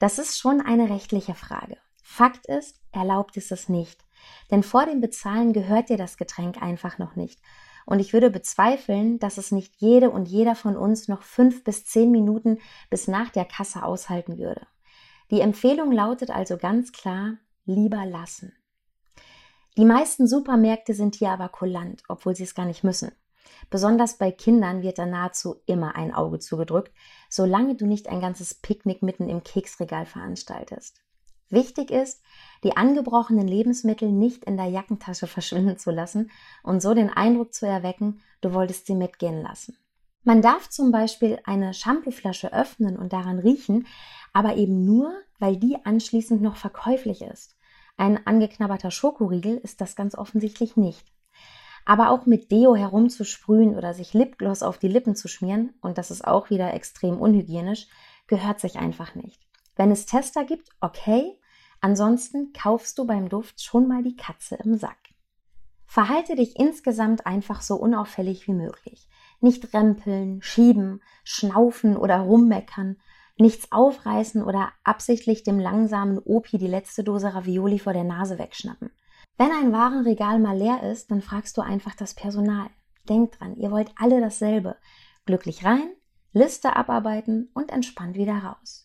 das 0.00 0.18
ist 0.18 0.38
schon 0.38 0.60
eine 0.60 0.88
rechtliche 0.88 1.34
Frage. 1.34 1.76
Fakt 2.02 2.46
ist, 2.46 2.80
erlaubt 2.92 3.36
ist 3.36 3.52
es 3.52 3.68
nicht. 3.68 4.04
Denn 4.50 4.62
vor 4.62 4.86
dem 4.86 5.00
Bezahlen 5.00 5.52
gehört 5.52 5.88
dir 5.88 5.96
das 5.96 6.16
Getränk 6.16 6.62
einfach 6.62 6.98
noch 6.98 7.16
nicht. 7.16 7.40
Und 7.86 8.00
ich 8.00 8.12
würde 8.12 8.30
bezweifeln, 8.30 9.18
dass 9.18 9.38
es 9.38 9.52
nicht 9.52 9.74
jede 9.76 10.10
und 10.10 10.26
jeder 10.26 10.54
von 10.54 10.76
uns 10.76 11.08
noch 11.08 11.22
fünf 11.22 11.64
bis 11.64 11.84
zehn 11.84 12.10
Minuten 12.10 12.58
bis 12.90 13.08
nach 13.08 13.30
der 13.30 13.44
Kasse 13.44 13.82
aushalten 13.82 14.38
würde. 14.38 14.66
Die 15.30 15.40
Empfehlung 15.40 15.92
lautet 15.92 16.30
also 16.30 16.56
ganz 16.56 16.92
klar, 16.92 17.38
lieber 17.64 18.04
lassen. 18.06 18.52
Die 19.76 19.84
meisten 19.84 20.28
Supermärkte 20.28 20.94
sind 20.94 21.16
hier 21.16 21.30
aber 21.30 21.48
kulant, 21.48 22.02
obwohl 22.08 22.36
sie 22.36 22.44
es 22.44 22.54
gar 22.54 22.66
nicht 22.66 22.84
müssen. 22.84 23.10
Besonders 23.70 24.18
bei 24.18 24.30
Kindern 24.30 24.82
wird 24.82 24.98
da 24.98 25.06
nahezu 25.06 25.56
immer 25.66 25.96
ein 25.96 26.14
Auge 26.14 26.38
zugedrückt, 26.38 26.92
solange 27.28 27.74
du 27.74 27.86
nicht 27.86 28.08
ein 28.08 28.20
ganzes 28.20 28.54
Picknick 28.54 29.02
mitten 29.02 29.28
im 29.28 29.42
Keksregal 29.42 30.06
veranstaltest. 30.06 31.03
Wichtig 31.50 31.90
ist, 31.90 32.22
die 32.62 32.76
angebrochenen 32.76 33.46
Lebensmittel 33.46 34.10
nicht 34.10 34.44
in 34.44 34.56
der 34.56 34.66
Jackentasche 34.66 35.26
verschwinden 35.28 35.78
zu 35.78 35.90
lassen 35.90 36.30
und 36.62 36.80
so 36.80 36.94
den 36.94 37.10
Eindruck 37.10 37.54
zu 37.54 37.66
erwecken, 37.66 38.20
du 38.40 38.52
wolltest 38.52 38.86
sie 38.86 38.94
mitgehen 38.94 39.42
lassen. 39.42 39.76
Man 40.26 40.40
darf 40.40 40.70
zum 40.70 40.90
Beispiel 40.90 41.38
eine 41.44 41.74
Shampooflasche 41.74 42.50
öffnen 42.50 42.96
und 42.96 43.12
daran 43.12 43.38
riechen, 43.38 43.86
aber 44.32 44.56
eben 44.56 44.86
nur, 44.86 45.12
weil 45.38 45.58
die 45.58 45.76
anschließend 45.84 46.40
noch 46.40 46.56
verkäuflich 46.56 47.20
ist. 47.20 47.56
Ein 47.98 48.26
angeknabberter 48.26 48.90
Schokoriegel 48.90 49.58
ist 49.58 49.82
das 49.82 49.96
ganz 49.96 50.14
offensichtlich 50.14 50.76
nicht. 50.76 51.12
Aber 51.84 52.10
auch 52.10 52.24
mit 52.24 52.50
Deo 52.50 52.74
herumzusprühen 52.74 53.76
oder 53.76 53.92
sich 53.92 54.14
Lipgloss 54.14 54.62
auf 54.62 54.78
die 54.78 54.88
Lippen 54.88 55.14
zu 55.14 55.28
schmieren, 55.28 55.74
und 55.82 55.98
das 55.98 56.10
ist 56.10 56.26
auch 56.26 56.48
wieder 56.48 56.72
extrem 56.72 57.20
unhygienisch, 57.20 57.88
gehört 58.26 58.60
sich 58.60 58.76
einfach 58.76 59.14
nicht. 59.14 59.46
Wenn 59.76 59.90
es 59.90 60.06
Tester 60.06 60.44
gibt, 60.44 60.68
okay, 60.80 61.38
Ansonsten 61.84 62.54
kaufst 62.54 62.96
du 62.96 63.04
beim 63.04 63.28
Duft 63.28 63.62
schon 63.62 63.86
mal 63.86 64.02
die 64.02 64.16
Katze 64.16 64.54
im 64.64 64.74
Sack. 64.74 64.96
Verhalte 65.84 66.34
dich 66.34 66.58
insgesamt 66.58 67.26
einfach 67.26 67.60
so 67.60 67.76
unauffällig 67.76 68.48
wie 68.48 68.54
möglich. 68.54 69.06
Nicht 69.42 69.74
rempeln, 69.74 70.40
schieben, 70.40 71.02
schnaufen 71.24 71.98
oder 71.98 72.20
rummeckern, 72.20 72.96
nichts 73.36 73.70
aufreißen 73.70 74.42
oder 74.42 74.72
absichtlich 74.82 75.42
dem 75.42 75.60
langsamen 75.60 76.18
Opi 76.18 76.56
die 76.56 76.68
letzte 76.68 77.04
Dose 77.04 77.34
Ravioli 77.34 77.78
vor 77.78 77.92
der 77.92 78.04
Nase 78.04 78.38
wegschnappen. 78.38 78.90
Wenn 79.36 79.52
ein 79.52 79.70
Warenregal 79.70 80.38
mal 80.38 80.56
leer 80.56 80.90
ist, 80.90 81.10
dann 81.10 81.20
fragst 81.20 81.54
du 81.58 81.60
einfach 81.60 81.94
das 81.94 82.14
Personal. 82.14 82.70
Denkt 83.10 83.38
dran, 83.38 83.56
ihr 83.56 83.70
wollt 83.70 83.92
alle 83.96 84.22
dasselbe. 84.22 84.78
Glücklich 85.26 85.66
rein, 85.66 85.92
Liste 86.32 86.76
abarbeiten 86.76 87.50
und 87.52 87.70
entspannt 87.70 88.16
wieder 88.16 88.38
raus. 88.38 88.83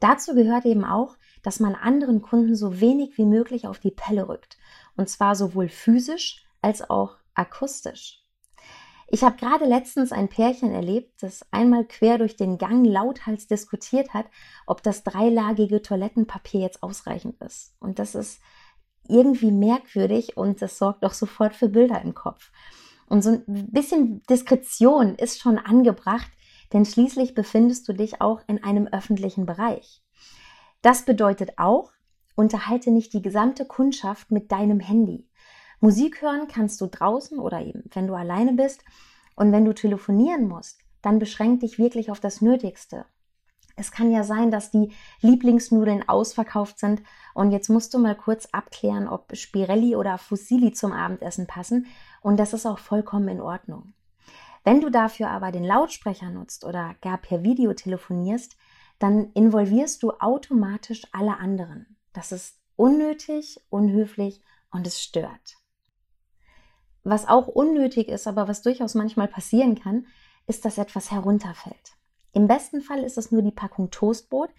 Dazu 0.00 0.34
gehört 0.34 0.64
eben 0.66 0.84
auch, 0.84 1.16
dass 1.42 1.60
man 1.60 1.74
anderen 1.74 2.22
Kunden 2.22 2.54
so 2.54 2.80
wenig 2.80 3.16
wie 3.18 3.24
möglich 3.24 3.66
auf 3.66 3.78
die 3.78 3.90
Pelle 3.90 4.28
rückt. 4.28 4.58
Und 4.96 5.08
zwar 5.08 5.34
sowohl 5.34 5.68
physisch 5.68 6.44
als 6.60 6.88
auch 6.88 7.16
akustisch. 7.34 8.22
Ich 9.08 9.22
habe 9.22 9.36
gerade 9.36 9.66
letztens 9.66 10.10
ein 10.10 10.28
Pärchen 10.28 10.72
erlebt, 10.72 11.22
das 11.22 11.46
einmal 11.52 11.84
quer 11.84 12.18
durch 12.18 12.36
den 12.36 12.58
Gang 12.58 12.84
lauthals 12.84 13.46
diskutiert 13.46 14.12
hat, 14.12 14.26
ob 14.66 14.82
das 14.82 15.04
dreilagige 15.04 15.80
Toilettenpapier 15.80 16.60
jetzt 16.60 16.82
ausreichend 16.82 17.40
ist. 17.40 17.76
Und 17.78 18.00
das 18.00 18.16
ist 18.16 18.40
irgendwie 19.08 19.52
merkwürdig 19.52 20.36
und 20.36 20.60
das 20.60 20.78
sorgt 20.78 21.04
auch 21.04 21.12
sofort 21.12 21.54
für 21.54 21.68
Bilder 21.68 22.02
im 22.02 22.14
Kopf. 22.14 22.50
Und 23.08 23.22
so 23.22 23.30
ein 23.30 23.70
bisschen 23.70 24.22
Diskretion 24.24 25.14
ist 25.14 25.40
schon 25.40 25.58
angebracht, 25.58 26.30
denn 26.72 26.84
schließlich 26.84 27.34
befindest 27.34 27.88
du 27.88 27.92
dich 27.92 28.20
auch 28.20 28.40
in 28.46 28.62
einem 28.62 28.86
öffentlichen 28.86 29.46
Bereich. 29.46 30.02
Das 30.82 31.04
bedeutet 31.04 31.58
auch, 31.58 31.92
unterhalte 32.34 32.90
nicht 32.90 33.12
die 33.12 33.22
gesamte 33.22 33.64
Kundschaft 33.64 34.30
mit 34.30 34.52
deinem 34.52 34.80
Handy. 34.80 35.28
Musik 35.80 36.22
hören 36.22 36.48
kannst 36.48 36.80
du 36.80 36.86
draußen 36.86 37.38
oder 37.38 37.60
eben, 37.60 37.84
wenn 37.92 38.06
du 38.06 38.14
alleine 38.14 38.52
bist. 38.52 38.84
Und 39.36 39.52
wenn 39.52 39.64
du 39.64 39.74
telefonieren 39.74 40.48
musst, 40.48 40.80
dann 41.02 41.18
beschränk 41.18 41.60
dich 41.60 41.78
wirklich 41.78 42.10
auf 42.10 42.20
das 42.20 42.40
Nötigste. 42.40 43.04
Es 43.78 43.92
kann 43.92 44.10
ja 44.10 44.24
sein, 44.24 44.50
dass 44.50 44.70
die 44.70 44.92
Lieblingsnudeln 45.20 46.08
ausverkauft 46.08 46.78
sind 46.78 47.02
und 47.34 47.50
jetzt 47.50 47.68
musst 47.68 47.92
du 47.92 47.98
mal 47.98 48.14
kurz 48.14 48.48
abklären, 48.52 49.06
ob 49.06 49.36
Spirelli 49.36 49.96
oder 49.96 50.16
Fusilli 50.16 50.72
zum 50.72 50.92
Abendessen 50.92 51.46
passen 51.46 51.86
und 52.22 52.38
das 52.38 52.54
ist 52.54 52.64
auch 52.64 52.78
vollkommen 52.78 53.28
in 53.28 53.42
Ordnung. 53.42 53.92
Wenn 54.66 54.80
du 54.80 54.90
dafür 54.90 55.30
aber 55.30 55.52
den 55.52 55.62
Lautsprecher 55.62 56.28
nutzt 56.28 56.64
oder 56.64 56.96
gar 57.00 57.18
per 57.18 57.44
Video 57.44 57.72
telefonierst, 57.72 58.56
dann 58.98 59.30
involvierst 59.30 60.02
du 60.02 60.10
automatisch 60.14 61.02
alle 61.12 61.38
anderen. 61.38 61.96
Das 62.12 62.32
ist 62.32 62.58
unnötig, 62.74 63.60
unhöflich 63.70 64.42
und 64.72 64.84
es 64.84 65.00
stört. 65.00 65.54
Was 67.04 67.28
auch 67.28 67.46
unnötig 67.46 68.08
ist, 68.08 68.26
aber 68.26 68.48
was 68.48 68.62
durchaus 68.62 68.94
manchmal 68.96 69.28
passieren 69.28 69.80
kann, 69.80 70.08
ist, 70.48 70.64
dass 70.64 70.78
etwas 70.78 71.12
herunterfällt. 71.12 71.92
Im 72.32 72.48
besten 72.48 72.80
Fall 72.80 73.04
ist 73.04 73.18
es 73.18 73.30
nur 73.30 73.42
die 73.42 73.52
Packung 73.52 73.92
Toastbrot, 73.92 74.50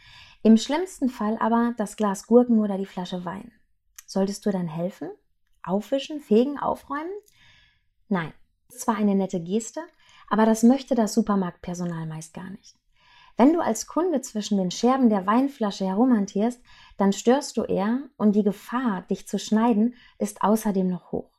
im 0.41 0.55
schlimmsten 0.55 1.09
Fall 1.09 1.37
aber 1.41 1.73
das 1.75 1.97
Glas 1.97 2.27
Gurken 2.27 2.59
oder 2.59 2.77
die 2.77 2.85
Flasche 2.85 3.25
Wein. 3.25 3.51
Solltest 4.05 4.45
du 4.45 4.51
dann 4.51 4.69
helfen? 4.69 5.09
Aufwischen, 5.63 6.21
fegen, 6.21 6.57
aufräumen? 6.57 7.11
Nein, 8.07 8.31
ist 8.69 8.81
zwar 8.81 8.95
eine 8.95 9.15
nette 9.15 9.41
Geste, 9.41 9.81
aber 10.27 10.45
das 10.45 10.63
möchte 10.63 10.95
das 10.95 11.13
Supermarktpersonal 11.13 12.05
meist 12.05 12.33
gar 12.33 12.49
nicht. 12.49 12.75
Wenn 13.37 13.53
du 13.53 13.59
als 13.59 13.85
Kunde 13.85 14.21
zwischen 14.21 14.57
den 14.57 14.71
Scherben 14.71 15.09
der 15.09 15.27
Weinflasche 15.27 15.85
herumhantierst, 15.85 16.59
dann 16.97 17.13
störst 17.13 17.55
du 17.57 17.63
eher 17.63 17.99
und 18.17 18.35
die 18.35 18.43
Gefahr, 18.43 19.03
dich 19.03 19.27
zu 19.27 19.37
schneiden, 19.37 19.93
ist 20.17 20.41
außerdem 20.41 20.87
noch 20.87 21.11
hoch. 21.11 21.29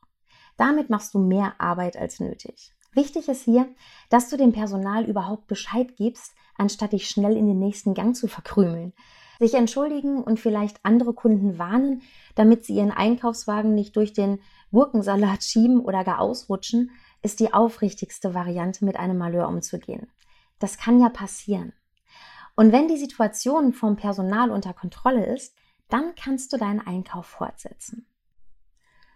Damit 0.56 0.90
machst 0.90 1.14
du 1.14 1.18
mehr 1.18 1.54
Arbeit 1.58 1.96
als 1.96 2.20
nötig. 2.20 2.72
Wichtig 2.92 3.28
ist 3.28 3.42
hier, 3.42 3.68
dass 4.10 4.28
du 4.28 4.36
dem 4.36 4.52
Personal 4.52 5.04
überhaupt 5.04 5.46
Bescheid 5.48 5.96
gibst, 5.96 6.34
anstatt 6.56 6.92
dich 6.92 7.08
schnell 7.08 7.36
in 7.36 7.46
den 7.46 7.58
nächsten 7.58 7.94
Gang 7.94 8.16
zu 8.16 8.28
verkrümeln. 8.28 8.92
Sich 9.40 9.54
entschuldigen 9.54 10.22
und 10.22 10.40
vielleicht 10.40 10.84
andere 10.84 11.12
Kunden 11.12 11.58
warnen, 11.58 12.02
damit 12.34 12.64
sie 12.64 12.74
ihren 12.74 12.90
Einkaufswagen 12.90 13.74
nicht 13.74 13.94
durch 13.94 14.12
den 14.12 14.40
Gurkensalat 14.72 15.44
schieben 15.44 15.80
oder 15.80 16.02
gar 16.02 16.20
ausrutschen, 16.20 16.90
ist 17.22 17.40
die 17.40 17.52
aufrichtigste 17.52 18.34
Variante, 18.34 18.84
mit 18.84 18.96
einem 18.96 19.18
Malheur 19.18 19.48
umzugehen. 19.48 20.08
Das 20.58 20.78
kann 20.78 21.00
ja 21.00 21.08
passieren. 21.08 21.72
Und 22.56 22.72
wenn 22.72 22.88
die 22.88 22.96
Situation 22.96 23.72
vom 23.72 23.96
Personal 23.96 24.50
unter 24.50 24.72
Kontrolle 24.72 25.26
ist, 25.26 25.54
dann 25.88 26.14
kannst 26.14 26.52
du 26.52 26.56
deinen 26.56 26.80
Einkauf 26.80 27.26
fortsetzen. 27.26 28.06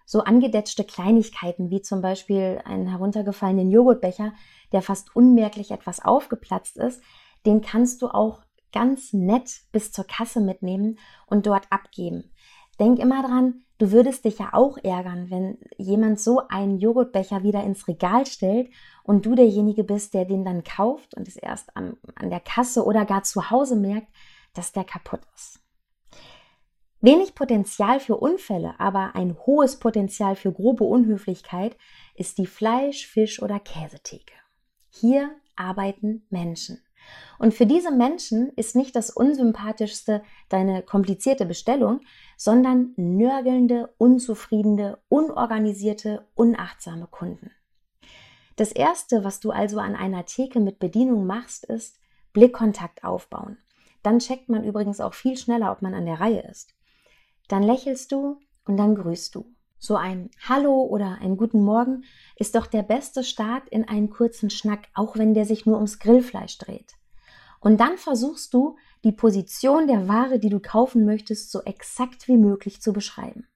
So 0.04 0.20
angedetschte 0.20 0.84
Kleinigkeiten 0.84 1.70
wie 1.70 1.82
zum 1.82 2.02
Beispiel 2.02 2.60
einen 2.64 2.86
heruntergefallenen 2.86 3.70
Joghurtbecher, 3.70 4.32
der 4.72 4.82
fast 4.82 5.14
unmerklich 5.14 5.70
etwas 5.70 6.04
aufgeplatzt 6.04 6.76
ist, 6.76 7.02
den 7.46 7.60
kannst 7.60 8.02
du 8.02 8.08
auch 8.08 8.42
ganz 8.72 9.12
nett 9.12 9.62
bis 9.72 9.92
zur 9.92 10.06
Kasse 10.06 10.40
mitnehmen 10.40 10.98
und 11.26 11.46
dort 11.46 11.66
abgeben. 11.70 12.32
Denk 12.80 12.98
immer 12.98 13.22
dran, 13.22 13.62
du 13.82 13.90
würdest 13.90 14.24
dich 14.24 14.38
ja 14.38 14.50
auch 14.52 14.78
ärgern, 14.78 15.28
wenn 15.28 15.58
jemand 15.76 16.20
so 16.20 16.46
einen 16.46 16.78
Joghurtbecher 16.78 17.42
wieder 17.42 17.64
ins 17.64 17.88
Regal 17.88 18.26
stellt 18.26 18.70
und 19.02 19.26
du 19.26 19.34
derjenige 19.34 19.82
bist, 19.82 20.14
der 20.14 20.24
den 20.24 20.44
dann 20.44 20.62
kauft 20.62 21.16
und 21.16 21.26
es 21.26 21.34
erst 21.34 21.76
an, 21.76 21.96
an 22.14 22.30
der 22.30 22.38
Kasse 22.38 22.84
oder 22.84 23.04
gar 23.04 23.24
zu 23.24 23.50
Hause 23.50 23.74
merkt, 23.74 24.06
dass 24.54 24.70
der 24.70 24.84
kaputt 24.84 25.22
ist. 25.34 25.58
Wenig 27.00 27.34
Potenzial 27.34 27.98
für 27.98 28.18
Unfälle, 28.18 28.78
aber 28.78 29.16
ein 29.16 29.36
hohes 29.46 29.80
Potenzial 29.80 30.36
für 30.36 30.52
grobe 30.52 30.84
Unhöflichkeit 30.84 31.76
ist 32.14 32.38
die 32.38 32.46
Fleisch-, 32.46 33.08
Fisch- 33.08 33.42
oder 33.42 33.58
Käsetheke. 33.58 34.34
Hier 34.90 35.34
arbeiten 35.56 36.24
Menschen. 36.30 36.80
Und 37.38 37.54
für 37.54 37.66
diese 37.66 37.90
Menschen 37.90 38.50
ist 38.50 38.76
nicht 38.76 38.94
das 38.94 39.10
Unsympathischste 39.10 40.22
deine 40.48 40.82
komplizierte 40.82 41.44
Bestellung, 41.44 42.00
sondern 42.36 42.92
nörgelnde, 42.96 43.92
unzufriedene, 43.98 44.98
unorganisierte, 45.08 46.26
unachtsame 46.34 47.06
Kunden. 47.08 47.50
Das 48.56 48.70
Erste, 48.70 49.24
was 49.24 49.40
du 49.40 49.50
also 49.50 49.78
an 49.78 49.96
einer 49.96 50.24
Theke 50.24 50.60
mit 50.60 50.78
Bedienung 50.78 51.26
machst, 51.26 51.64
ist 51.64 51.98
Blickkontakt 52.32 53.02
aufbauen. 53.02 53.58
Dann 54.02 54.18
checkt 54.18 54.48
man 54.48 54.64
übrigens 54.64 55.00
auch 55.00 55.14
viel 55.14 55.36
schneller, 55.36 55.72
ob 55.72 55.82
man 55.82 55.94
an 55.94 56.06
der 56.06 56.20
Reihe 56.20 56.42
ist. 56.48 56.74
Dann 57.48 57.62
lächelst 57.62 58.12
du 58.12 58.38
und 58.64 58.76
dann 58.76 58.94
grüßt 58.94 59.34
du. 59.34 59.51
So 59.84 59.96
ein 59.96 60.30
Hallo 60.48 60.82
oder 60.82 61.18
ein 61.20 61.36
Guten 61.36 61.64
Morgen 61.64 62.04
ist 62.36 62.54
doch 62.54 62.68
der 62.68 62.84
beste 62.84 63.24
Start 63.24 63.68
in 63.68 63.88
einen 63.88 64.10
kurzen 64.10 64.48
Schnack, 64.48 64.86
auch 64.94 65.16
wenn 65.16 65.34
der 65.34 65.44
sich 65.44 65.66
nur 65.66 65.74
ums 65.74 65.98
Grillfleisch 65.98 66.56
dreht. 66.58 66.92
Und 67.58 67.80
dann 67.80 67.98
versuchst 67.98 68.54
du, 68.54 68.76
die 69.02 69.10
Position 69.10 69.88
der 69.88 70.06
Ware, 70.06 70.38
die 70.38 70.50
du 70.50 70.60
kaufen 70.60 71.04
möchtest, 71.04 71.50
so 71.50 71.62
exakt 71.62 72.28
wie 72.28 72.36
möglich 72.36 72.80
zu 72.80 72.92
beschreiben. 72.92 73.48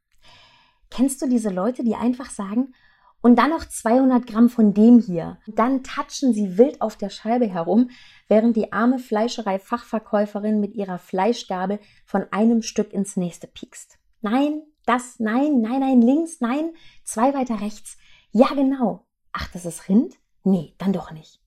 Kennst 0.90 1.22
du 1.22 1.28
diese 1.28 1.50
Leute, 1.50 1.84
die 1.84 1.94
einfach 1.94 2.30
sagen, 2.30 2.74
und 3.20 3.38
dann 3.38 3.50
noch 3.50 3.64
200 3.64 4.26
Gramm 4.26 4.48
von 4.48 4.74
dem 4.74 4.98
hier. 4.98 5.38
Dann 5.46 5.84
touchen 5.84 6.34
sie 6.34 6.58
wild 6.58 6.82
auf 6.82 6.96
der 6.96 7.10
Scheibe 7.10 7.46
herum, 7.46 7.90
während 8.26 8.56
die 8.56 8.72
arme 8.72 8.98
Fleischerei-Fachverkäuferin 8.98 10.58
mit 10.58 10.74
ihrer 10.74 10.98
Fleischgabel 10.98 11.78
von 12.04 12.26
einem 12.32 12.62
Stück 12.62 12.92
ins 12.92 13.16
nächste 13.16 13.46
piekst. 13.46 14.00
Nein, 14.22 14.62
das, 14.86 15.18
nein, 15.18 15.60
nein, 15.60 15.80
nein, 15.80 16.00
links, 16.00 16.40
nein, 16.40 16.72
zwei 17.04 17.34
weiter 17.34 17.60
rechts. 17.60 17.98
Ja, 18.32 18.48
genau. 18.48 19.06
Ach, 19.32 19.48
das 19.52 19.66
ist 19.66 19.88
Rind? 19.88 20.14
Nee, 20.44 20.74
dann 20.78 20.92
doch 20.92 21.10
nicht. 21.10 21.40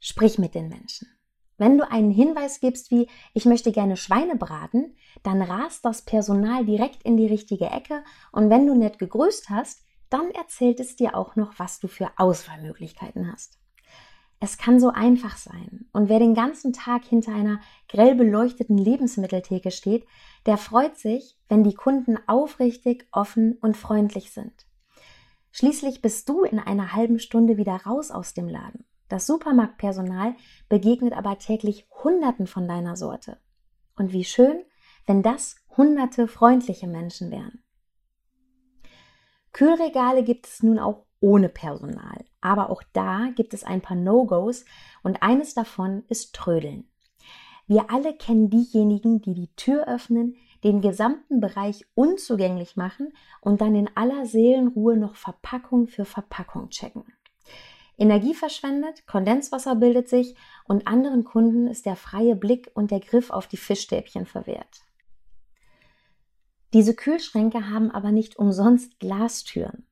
Sprich 0.00 0.38
mit 0.38 0.54
den 0.54 0.68
Menschen. 0.68 1.08
Wenn 1.58 1.78
du 1.78 1.88
einen 1.88 2.10
Hinweis 2.10 2.60
gibst 2.60 2.90
wie 2.90 3.08
ich 3.34 3.44
möchte 3.44 3.72
gerne 3.72 3.96
Schweine 3.96 4.36
braten, 4.36 4.96
dann 5.22 5.42
rast 5.42 5.84
das 5.84 6.02
Personal 6.02 6.64
direkt 6.64 7.02
in 7.02 7.16
die 7.16 7.26
richtige 7.26 7.66
Ecke 7.66 8.02
und 8.32 8.50
wenn 8.50 8.66
du 8.66 8.74
nett 8.74 8.98
gegrüßt 8.98 9.50
hast, 9.50 9.84
dann 10.10 10.30
erzählt 10.32 10.80
es 10.80 10.96
dir 10.96 11.16
auch 11.16 11.36
noch, 11.36 11.58
was 11.58 11.78
du 11.78 11.88
für 11.88 12.10
Auswahlmöglichkeiten 12.16 13.30
hast. 13.30 13.58
Es 14.40 14.58
kann 14.58 14.80
so 14.80 14.88
einfach 14.88 15.36
sein. 15.36 15.86
Und 15.92 16.08
wer 16.08 16.18
den 16.18 16.34
ganzen 16.34 16.72
Tag 16.72 17.04
hinter 17.04 17.32
einer 17.32 17.60
grell 17.88 18.16
beleuchteten 18.16 18.76
Lebensmitteltheke 18.76 19.70
steht, 19.70 20.04
der 20.46 20.56
freut 20.56 20.96
sich, 20.96 21.38
wenn 21.48 21.64
die 21.64 21.74
Kunden 21.74 22.18
aufrichtig, 22.26 23.06
offen 23.12 23.54
und 23.60 23.76
freundlich 23.76 24.32
sind. 24.32 24.66
Schließlich 25.52 26.00
bist 26.00 26.28
du 26.28 26.42
in 26.44 26.58
einer 26.58 26.94
halben 26.94 27.18
Stunde 27.18 27.56
wieder 27.56 27.76
raus 27.76 28.10
aus 28.10 28.34
dem 28.34 28.48
Laden. 28.48 28.84
Das 29.08 29.26
Supermarktpersonal 29.26 30.34
begegnet 30.68 31.12
aber 31.12 31.38
täglich 31.38 31.86
Hunderten 32.02 32.46
von 32.46 32.66
deiner 32.66 32.96
Sorte. 32.96 33.38
Und 33.94 34.12
wie 34.12 34.24
schön, 34.24 34.64
wenn 35.06 35.22
das 35.22 35.56
hunderte 35.76 36.28
freundliche 36.28 36.86
Menschen 36.86 37.30
wären. 37.30 37.62
Kühlregale 39.52 40.24
gibt 40.24 40.46
es 40.46 40.62
nun 40.62 40.78
auch 40.78 41.04
ohne 41.20 41.48
Personal. 41.48 42.24
Aber 42.40 42.70
auch 42.70 42.82
da 42.92 43.28
gibt 43.34 43.54
es 43.54 43.64
ein 43.64 43.80
paar 43.80 43.96
No-Gos 43.96 44.64
und 45.02 45.22
eines 45.22 45.54
davon 45.54 46.04
ist 46.08 46.34
Trödeln. 46.34 46.88
Wir 47.66 47.90
alle 47.90 48.14
kennen 48.14 48.50
diejenigen, 48.50 49.22
die 49.22 49.34
die 49.34 49.54
Tür 49.56 49.86
öffnen, 49.88 50.36
den 50.64 50.80
gesamten 50.80 51.40
Bereich 51.40 51.86
unzugänglich 51.94 52.76
machen 52.76 53.12
und 53.40 53.60
dann 53.60 53.74
in 53.74 53.90
aller 53.96 54.26
Seelenruhe 54.26 54.96
noch 54.96 55.16
Verpackung 55.16 55.88
für 55.88 56.04
Verpackung 56.04 56.70
checken. 56.70 57.04
Energie 57.98 58.34
verschwendet, 58.34 59.06
Kondenswasser 59.06 59.76
bildet 59.76 60.08
sich 60.08 60.34
und 60.64 60.86
anderen 60.86 61.24
Kunden 61.24 61.66
ist 61.68 61.86
der 61.86 61.96
freie 61.96 62.36
Blick 62.36 62.70
und 62.74 62.90
der 62.90 63.00
Griff 63.00 63.30
auf 63.30 63.46
die 63.46 63.56
Fischstäbchen 63.56 64.26
verwehrt. 64.26 64.82
Diese 66.72 66.94
Kühlschränke 66.94 67.68
haben 67.68 67.90
aber 67.90 68.12
nicht 68.12 68.36
umsonst 68.36 68.98
Glastüren. 68.98 69.86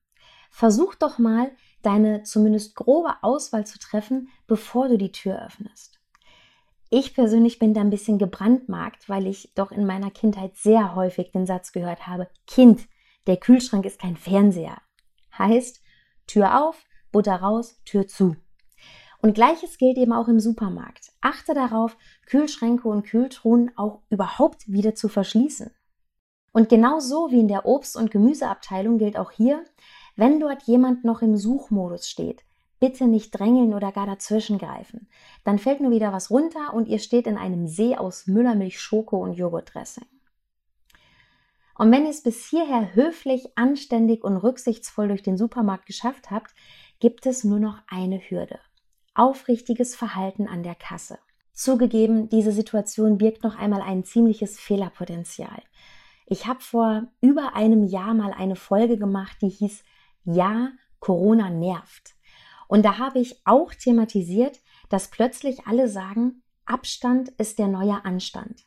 Versuch 0.50 0.94
doch 0.94 1.18
mal, 1.18 1.52
deine 1.82 2.22
zumindest 2.22 2.74
grobe 2.74 3.14
Auswahl 3.22 3.66
zu 3.66 3.78
treffen, 3.78 4.28
bevor 4.46 4.88
du 4.88 4.98
die 4.98 5.12
Tür 5.12 5.44
öffnest. 5.44 5.99
Ich 6.92 7.14
persönlich 7.14 7.60
bin 7.60 7.72
da 7.72 7.82
ein 7.82 7.90
bisschen 7.90 8.18
gebrandmarkt, 8.18 9.08
weil 9.08 9.28
ich 9.28 9.52
doch 9.54 9.70
in 9.70 9.86
meiner 9.86 10.10
Kindheit 10.10 10.56
sehr 10.56 10.96
häufig 10.96 11.30
den 11.30 11.46
Satz 11.46 11.70
gehört 11.70 12.08
habe, 12.08 12.28
Kind, 12.48 12.88
der 13.28 13.36
Kühlschrank 13.36 13.86
ist 13.86 14.00
kein 14.00 14.16
Fernseher. 14.16 14.76
Heißt, 15.38 15.82
Tür 16.26 16.60
auf, 16.60 16.84
Butter 17.12 17.36
raus, 17.36 17.80
Tür 17.84 18.08
zu. 18.08 18.34
Und 19.22 19.34
gleiches 19.34 19.78
gilt 19.78 19.98
eben 19.98 20.12
auch 20.12 20.26
im 20.26 20.40
Supermarkt. 20.40 21.12
Achte 21.20 21.54
darauf, 21.54 21.96
Kühlschränke 22.26 22.88
und 22.88 23.04
Kühltruhen 23.04 23.70
auch 23.76 24.02
überhaupt 24.10 24.66
wieder 24.66 24.96
zu 24.96 25.08
verschließen. 25.08 25.70
Und 26.52 26.68
genauso 26.68 27.30
wie 27.30 27.38
in 27.38 27.48
der 27.48 27.66
Obst- 27.66 27.96
und 27.96 28.10
Gemüseabteilung 28.10 28.98
gilt 28.98 29.16
auch 29.16 29.30
hier, 29.30 29.64
wenn 30.16 30.40
dort 30.40 30.64
jemand 30.64 31.04
noch 31.04 31.22
im 31.22 31.36
Suchmodus 31.36 32.08
steht, 32.08 32.44
bitte 32.80 33.06
nicht 33.06 33.30
drängeln 33.30 33.74
oder 33.74 33.92
gar 33.92 34.06
dazwischen 34.06 34.58
greifen. 34.58 35.08
Dann 35.44 35.58
fällt 35.58 35.80
nur 35.80 35.90
wieder 35.90 36.12
was 36.12 36.30
runter 36.30 36.74
und 36.74 36.88
ihr 36.88 36.98
steht 36.98 37.26
in 37.26 37.36
einem 37.36 37.68
See 37.68 37.96
aus 37.96 38.26
Müllermilch, 38.26 38.80
Schoko 38.80 39.18
und 39.18 39.34
Joghurtdressing. 39.34 40.06
Und 41.76 41.92
wenn 41.92 42.04
ihr 42.04 42.10
es 42.10 42.22
bis 42.22 42.46
hierher 42.46 42.94
höflich, 42.94 43.56
anständig 43.56 44.24
und 44.24 44.36
rücksichtsvoll 44.36 45.08
durch 45.08 45.22
den 45.22 45.38
Supermarkt 45.38 45.86
geschafft 45.86 46.30
habt, 46.30 46.54
gibt 46.98 47.24
es 47.24 47.44
nur 47.44 47.58
noch 47.58 47.78
eine 47.88 48.18
Hürde. 48.18 48.58
Aufrichtiges 49.14 49.96
Verhalten 49.96 50.46
an 50.46 50.62
der 50.62 50.74
Kasse. 50.74 51.18
Zugegeben, 51.52 52.28
diese 52.28 52.52
Situation 52.52 53.18
birgt 53.18 53.44
noch 53.44 53.58
einmal 53.58 53.82
ein 53.82 54.04
ziemliches 54.04 54.58
Fehlerpotenzial. 54.58 55.62
Ich 56.26 56.46
habe 56.46 56.60
vor 56.60 57.08
über 57.20 57.54
einem 57.54 57.84
Jahr 57.84 58.14
mal 58.14 58.32
eine 58.32 58.56
Folge 58.56 58.98
gemacht, 58.98 59.38
die 59.42 59.48
hieß 59.48 59.82
Ja, 60.24 60.72
Corona 61.00 61.50
nervt. 61.50 62.14
Und 62.70 62.84
da 62.84 62.98
habe 62.98 63.18
ich 63.18 63.40
auch 63.44 63.74
thematisiert, 63.74 64.60
dass 64.90 65.08
plötzlich 65.08 65.66
alle 65.66 65.88
sagen, 65.88 66.44
Abstand 66.64 67.30
ist 67.30 67.58
der 67.58 67.66
neue 67.66 68.04
Anstand. 68.04 68.64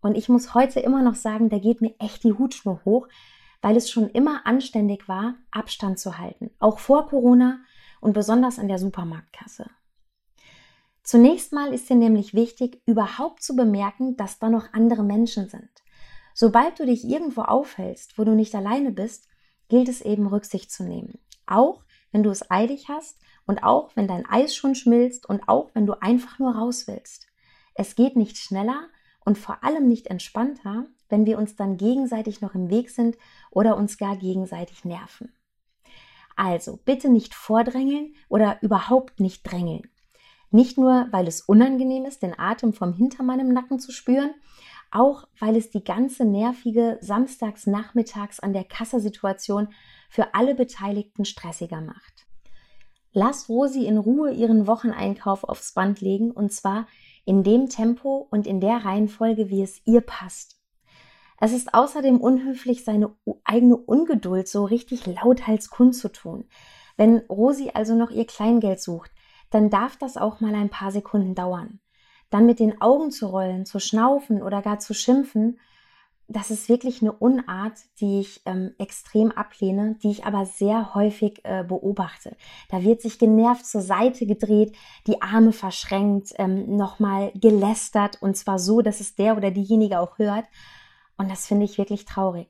Und 0.00 0.16
ich 0.16 0.30
muss 0.30 0.54
heute 0.54 0.80
immer 0.80 1.02
noch 1.02 1.16
sagen, 1.16 1.50
da 1.50 1.58
geht 1.58 1.82
mir 1.82 1.94
echt 1.98 2.24
die 2.24 2.32
Hutschnur 2.32 2.80
hoch, 2.86 3.08
weil 3.60 3.76
es 3.76 3.90
schon 3.90 4.08
immer 4.08 4.46
anständig 4.46 5.06
war, 5.06 5.34
Abstand 5.50 5.98
zu 5.98 6.16
halten. 6.16 6.50
Auch 6.60 6.78
vor 6.78 7.06
Corona 7.08 7.60
und 8.00 8.14
besonders 8.14 8.58
an 8.58 8.68
der 8.68 8.78
Supermarktkasse. 8.78 9.68
Zunächst 11.02 11.52
mal 11.52 11.74
ist 11.74 11.90
dir 11.90 11.96
nämlich 11.96 12.32
wichtig, 12.32 12.80
überhaupt 12.86 13.42
zu 13.42 13.54
bemerken, 13.54 14.16
dass 14.16 14.38
da 14.38 14.48
noch 14.48 14.72
andere 14.72 15.02
Menschen 15.02 15.50
sind. 15.50 15.68
Sobald 16.32 16.80
du 16.80 16.86
dich 16.86 17.04
irgendwo 17.04 17.42
aufhältst, 17.42 18.16
wo 18.16 18.24
du 18.24 18.34
nicht 18.34 18.54
alleine 18.54 18.92
bist, 18.92 19.28
gilt 19.68 19.90
es 19.90 20.00
eben 20.00 20.26
Rücksicht 20.26 20.72
zu 20.72 20.84
nehmen. 20.84 21.18
Auch 21.46 21.84
wenn 22.12 22.22
du 22.22 22.30
es 22.30 22.50
eilig 22.50 22.88
hast 22.88 23.18
und 23.46 23.62
auch 23.62 23.90
wenn 23.94 24.08
dein 24.08 24.26
Eis 24.26 24.54
schon 24.54 24.74
schmilzt 24.74 25.28
und 25.28 25.48
auch 25.48 25.70
wenn 25.74 25.86
du 25.86 25.94
einfach 26.00 26.38
nur 26.38 26.54
raus 26.54 26.86
willst. 26.86 27.26
Es 27.74 27.94
geht 27.94 28.16
nicht 28.16 28.36
schneller 28.36 28.88
und 29.24 29.38
vor 29.38 29.64
allem 29.64 29.88
nicht 29.88 30.08
entspannter, 30.08 30.86
wenn 31.08 31.26
wir 31.26 31.38
uns 31.38 31.56
dann 31.56 31.76
gegenseitig 31.76 32.40
noch 32.40 32.54
im 32.54 32.70
Weg 32.70 32.90
sind 32.90 33.16
oder 33.50 33.76
uns 33.76 33.98
gar 33.98 34.16
gegenseitig 34.16 34.84
nerven. 34.84 35.32
Also 36.36 36.78
bitte 36.84 37.08
nicht 37.08 37.34
vordrängeln 37.34 38.14
oder 38.28 38.58
überhaupt 38.62 39.20
nicht 39.20 39.42
drängeln. 39.42 39.82
Nicht 40.50 40.76
nur, 40.78 41.08
weil 41.10 41.26
es 41.26 41.40
unangenehm 41.40 42.04
ist, 42.04 42.22
den 42.22 42.38
Atem 42.38 42.72
vom 42.72 42.92
Hintermann 42.92 43.40
im 43.40 43.52
Nacken 43.52 43.78
zu 43.78 43.90
spüren, 43.90 44.34
auch 44.90 45.26
weil 45.38 45.56
es 45.56 45.70
die 45.70 45.82
ganze 45.82 46.24
nervige 46.24 46.98
Samstagsnachmittags 47.00 48.40
an 48.40 48.52
der 48.52 48.64
Kassasituation 48.64 49.68
für 50.10 50.34
alle 50.34 50.54
Beteiligten 50.54 51.24
stressiger 51.24 51.80
macht. 51.80 52.21
Lass 53.12 53.48
Rosi 53.48 53.84
in 53.84 53.98
Ruhe 53.98 54.32
ihren 54.32 54.66
Wocheneinkauf 54.66 55.44
aufs 55.44 55.72
Band 55.74 56.00
legen 56.00 56.30
und 56.30 56.52
zwar 56.52 56.86
in 57.24 57.42
dem 57.42 57.68
Tempo 57.68 58.26
und 58.30 58.46
in 58.46 58.60
der 58.60 58.84
Reihenfolge, 58.84 59.50
wie 59.50 59.62
es 59.62 59.80
ihr 59.84 60.00
passt. 60.00 60.58
Es 61.38 61.52
ist 61.52 61.74
außerdem 61.74 62.20
unhöflich, 62.20 62.84
seine 62.84 63.14
eigene 63.44 63.76
Ungeduld 63.76 64.48
so 64.48 64.64
richtig 64.64 65.06
lauthals 65.06 65.70
kundzutun. 65.70 66.44
Wenn 66.96 67.18
Rosi 67.28 67.70
also 67.74 67.94
noch 67.94 68.10
ihr 68.10 68.26
Kleingeld 68.26 68.80
sucht, 68.80 69.10
dann 69.50 69.68
darf 69.68 69.96
das 69.96 70.16
auch 70.16 70.40
mal 70.40 70.54
ein 70.54 70.70
paar 70.70 70.92
Sekunden 70.92 71.34
dauern. 71.34 71.80
Dann 72.30 72.46
mit 72.46 72.60
den 72.60 72.80
Augen 72.80 73.10
zu 73.10 73.26
rollen, 73.26 73.66
zu 73.66 73.78
schnaufen 73.78 74.42
oder 74.42 74.62
gar 74.62 74.78
zu 74.78 74.94
schimpfen, 74.94 75.58
das 76.32 76.50
ist 76.50 76.68
wirklich 76.68 77.02
eine 77.02 77.12
Unart, 77.12 77.78
die 78.00 78.20
ich 78.20 78.42
ähm, 78.46 78.74
extrem 78.78 79.30
ablehne, 79.32 79.96
die 80.02 80.10
ich 80.10 80.24
aber 80.24 80.46
sehr 80.46 80.94
häufig 80.94 81.40
äh, 81.44 81.64
beobachte. 81.64 82.36
Da 82.70 82.82
wird 82.82 83.00
sich 83.00 83.18
genervt 83.18 83.66
zur 83.66 83.82
Seite 83.82 84.26
gedreht, 84.26 84.76
die 85.06 85.20
Arme 85.20 85.52
verschränkt, 85.52 86.32
ähm, 86.38 86.76
nochmal 86.76 87.32
gelästert 87.34 88.20
und 88.22 88.36
zwar 88.36 88.58
so, 88.58 88.82
dass 88.82 89.00
es 89.00 89.14
der 89.14 89.36
oder 89.36 89.50
diejenige 89.50 90.00
auch 90.00 90.18
hört. 90.18 90.44
Und 91.16 91.30
das 91.30 91.46
finde 91.46 91.64
ich 91.64 91.78
wirklich 91.78 92.04
traurig. 92.04 92.48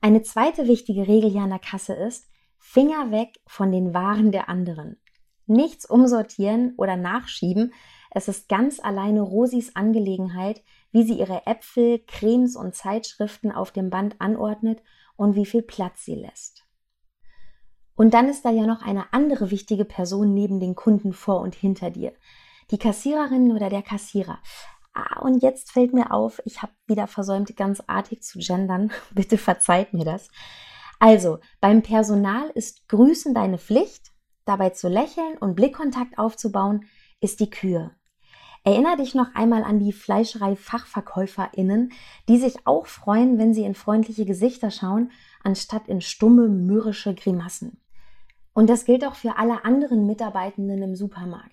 Eine 0.00 0.22
zweite 0.22 0.66
wichtige 0.66 1.06
Regel 1.06 1.30
hier 1.30 1.42
an 1.42 1.50
der 1.50 1.58
Kasse 1.58 1.94
ist, 1.94 2.28
Finger 2.58 3.10
weg 3.10 3.40
von 3.46 3.70
den 3.70 3.94
Waren 3.94 4.32
der 4.32 4.48
anderen. 4.48 5.00
Nichts 5.46 5.88
umsortieren 5.88 6.74
oder 6.76 6.96
nachschieben. 6.96 7.72
Es 8.10 8.28
ist 8.28 8.48
ganz 8.48 8.80
alleine 8.80 9.22
Rosis 9.22 9.74
Angelegenheit, 9.76 10.62
wie 10.92 11.02
sie 11.02 11.18
ihre 11.18 11.46
Äpfel, 11.46 11.98
Cremes 12.06 12.54
und 12.54 12.74
Zeitschriften 12.74 13.50
auf 13.50 13.72
dem 13.72 13.90
Band 13.90 14.20
anordnet 14.20 14.82
und 15.16 15.34
wie 15.34 15.46
viel 15.46 15.62
Platz 15.62 16.04
sie 16.04 16.14
lässt. 16.14 16.64
Und 17.94 18.14
dann 18.14 18.28
ist 18.28 18.44
da 18.44 18.50
ja 18.50 18.66
noch 18.66 18.82
eine 18.82 19.12
andere 19.12 19.50
wichtige 19.50 19.84
Person 19.84 20.32
neben 20.32 20.60
den 20.60 20.74
Kunden 20.74 21.12
vor 21.12 21.40
und 21.40 21.54
hinter 21.54 21.90
dir. 21.90 22.12
Die 22.70 22.78
Kassiererin 22.78 23.52
oder 23.52 23.68
der 23.68 23.82
Kassierer. 23.82 24.38
Ah, 24.94 25.20
und 25.20 25.42
jetzt 25.42 25.72
fällt 25.72 25.94
mir 25.94 26.12
auf, 26.12 26.40
ich 26.44 26.62
habe 26.62 26.72
wieder 26.86 27.06
versäumt, 27.06 27.54
ganz 27.56 27.82
artig 27.86 28.22
zu 28.22 28.38
gendern. 28.38 28.92
Bitte 29.14 29.38
verzeiht 29.38 29.94
mir 29.94 30.04
das. 30.04 30.28
Also, 30.98 31.38
beim 31.60 31.82
Personal 31.82 32.50
ist 32.54 32.88
Grüßen 32.88 33.34
deine 33.34 33.58
Pflicht, 33.58 34.12
dabei 34.44 34.70
zu 34.70 34.88
lächeln 34.88 35.36
und 35.38 35.54
Blickkontakt 35.54 36.18
aufzubauen, 36.18 36.84
ist 37.20 37.40
die 37.40 37.50
Kür. 37.50 37.92
Erinner 38.64 38.96
dich 38.96 39.16
noch 39.16 39.34
einmal 39.34 39.64
an 39.64 39.80
die 39.80 39.92
Fleischerei-FachverkäuferInnen, 39.92 41.90
die 42.28 42.38
sich 42.38 42.64
auch 42.64 42.86
freuen, 42.86 43.36
wenn 43.38 43.54
sie 43.54 43.64
in 43.64 43.74
freundliche 43.74 44.24
Gesichter 44.24 44.70
schauen, 44.70 45.10
anstatt 45.42 45.88
in 45.88 46.00
stumme, 46.00 46.48
mürrische 46.48 47.12
Grimassen. 47.14 47.80
Und 48.54 48.70
das 48.70 48.84
gilt 48.84 49.04
auch 49.04 49.16
für 49.16 49.36
alle 49.36 49.64
anderen 49.64 50.06
Mitarbeitenden 50.06 50.80
im 50.82 50.94
Supermarkt. 50.94 51.50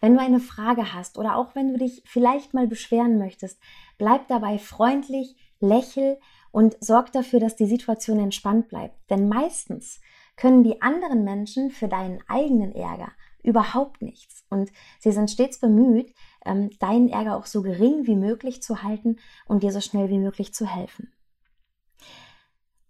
Wenn 0.00 0.14
du 0.14 0.20
eine 0.20 0.40
Frage 0.40 0.92
hast 0.92 1.16
oder 1.16 1.36
auch 1.36 1.54
wenn 1.54 1.72
du 1.72 1.78
dich 1.78 2.02
vielleicht 2.04 2.52
mal 2.52 2.66
beschweren 2.66 3.16
möchtest, 3.18 3.58
bleib 3.96 4.28
dabei 4.28 4.58
freundlich, 4.58 5.36
lächel 5.60 6.18
und 6.52 6.76
sorg 6.80 7.12
dafür, 7.12 7.40
dass 7.40 7.56
die 7.56 7.66
Situation 7.66 8.18
entspannt 8.18 8.68
bleibt. 8.68 8.96
Denn 9.08 9.28
meistens 9.28 10.00
können 10.36 10.64
die 10.64 10.82
anderen 10.82 11.24
Menschen 11.24 11.70
für 11.70 11.88
deinen 11.88 12.20
eigenen 12.28 12.74
Ärger 12.74 13.12
überhaupt 13.42 14.02
nichts. 14.02 14.44
Und 14.48 14.70
sie 14.98 15.12
sind 15.12 15.30
stets 15.30 15.60
bemüht, 15.60 16.12
ähm, 16.44 16.70
deinen 16.78 17.08
Ärger 17.08 17.36
auch 17.36 17.46
so 17.46 17.62
gering 17.62 18.06
wie 18.06 18.16
möglich 18.16 18.62
zu 18.62 18.82
halten 18.82 19.18
und 19.46 19.62
dir 19.62 19.72
so 19.72 19.80
schnell 19.80 20.08
wie 20.08 20.18
möglich 20.18 20.54
zu 20.54 20.66
helfen. 20.66 21.12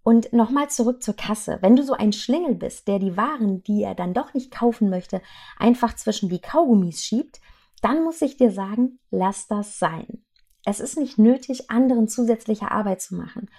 Und 0.02 0.32
nochmal 0.32 0.70
zurück 0.70 1.02
zur 1.02 1.14
Kasse. 1.14 1.58
Wenn 1.60 1.76
du 1.76 1.84
so 1.84 1.92
ein 1.92 2.12
Schlingel 2.12 2.54
bist, 2.54 2.88
der 2.88 2.98
die 2.98 3.16
Waren, 3.16 3.62
die 3.62 3.82
er 3.82 3.94
dann 3.94 4.14
doch 4.14 4.32
nicht 4.32 4.50
kaufen 4.50 4.88
möchte, 4.88 5.20
einfach 5.58 5.94
zwischen 5.94 6.30
die 6.30 6.40
Kaugummis 6.40 7.04
schiebt, 7.04 7.40
dann 7.82 8.02
muss 8.02 8.22
ich 8.22 8.36
dir 8.36 8.50
sagen, 8.50 8.98
lass 9.10 9.46
das 9.46 9.78
sein. 9.78 10.24
Es 10.64 10.80
ist 10.80 10.98
nicht 10.98 11.18
nötig, 11.18 11.70
anderen 11.70 12.08
zusätzliche 12.08 12.70
Arbeit 12.70 13.00
zu 13.00 13.14
machen. 13.14 13.50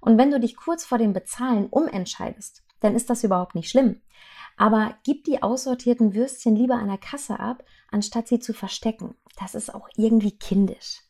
Und 0.00 0.18
wenn 0.18 0.30
du 0.30 0.38
dich 0.38 0.56
kurz 0.56 0.84
vor 0.84 0.98
dem 0.98 1.12
Bezahlen 1.12 1.66
umentscheidest, 1.66 2.62
dann 2.80 2.94
ist 2.94 3.10
das 3.10 3.24
überhaupt 3.24 3.54
nicht 3.54 3.70
schlimm. 3.70 4.00
Aber 4.56 4.96
gib 5.02 5.24
die 5.24 5.42
aussortierten 5.42 6.14
Würstchen 6.14 6.56
lieber 6.56 6.76
an 6.76 6.88
der 6.88 6.98
Kasse 6.98 7.38
ab, 7.40 7.64
anstatt 7.90 8.28
sie 8.28 8.38
zu 8.38 8.54
verstecken. 8.54 9.14
Das 9.36 9.54
ist 9.54 9.74
auch 9.74 9.88
irgendwie 9.96 10.36
kindisch. 10.36 11.02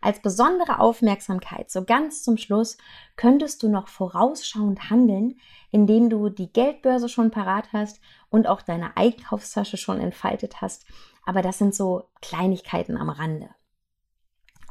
Als 0.00 0.20
besondere 0.20 0.80
Aufmerksamkeit, 0.80 1.70
so 1.70 1.84
ganz 1.84 2.24
zum 2.24 2.36
Schluss, 2.36 2.76
könntest 3.14 3.62
du 3.62 3.68
noch 3.68 3.86
vorausschauend 3.86 4.90
handeln, 4.90 5.38
indem 5.70 6.10
du 6.10 6.28
die 6.28 6.52
Geldbörse 6.52 7.08
schon 7.08 7.30
parat 7.30 7.72
hast 7.72 8.00
und 8.28 8.48
auch 8.48 8.62
deine 8.62 8.96
Einkaufstasche 8.96 9.76
schon 9.76 10.00
entfaltet 10.00 10.60
hast. 10.60 10.86
Aber 11.24 11.40
das 11.40 11.58
sind 11.58 11.72
so 11.72 12.08
Kleinigkeiten 12.20 12.96
am 12.96 13.10
Rande. 13.10 13.50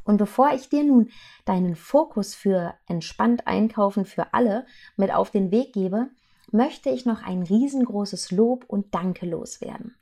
Und 0.03 0.17
bevor 0.17 0.51
ich 0.51 0.67
dir 0.67 0.83
nun 0.83 1.11
deinen 1.45 1.77
Fokus 1.77 2.35
für 2.35 2.73
entspannt 2.87 3.47
einkaufen 3.47 4.03
für 4.03 4.33
alle 4.33 4.65
mit 4.97 5.13
auf 5.13 5.31
den 5.31 5.49
Weg 5.51 5.71
gebe, 5.71 6.09
möchte 6.51 6.89
ich 6.89 7.05
noch 7.05 7.23
ein 7.23 7.43
riesengroßes 7.43 8.31
Lob 8.31 8.65
und 8.67 8.93
Danke 8.93 9.25
loswerden. 9.25 9.95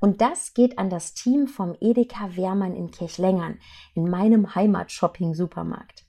Und 0.00 0.20
das 0.20 0.54
geht 0.54 0.78
an 0.78 0.90
das 0.90 1.14
Team 1.14 1.46
vom 1.46 1.76
Edeka 1.80 2.36
Wehrmann 2.36 2.74
in 2.74 2.90
Kirchlengern, 2.90 3.58
in 3.94 4.08
meinem 4.08 4.54
Heimat-Shopping-Supermarkt. 4.54 6.04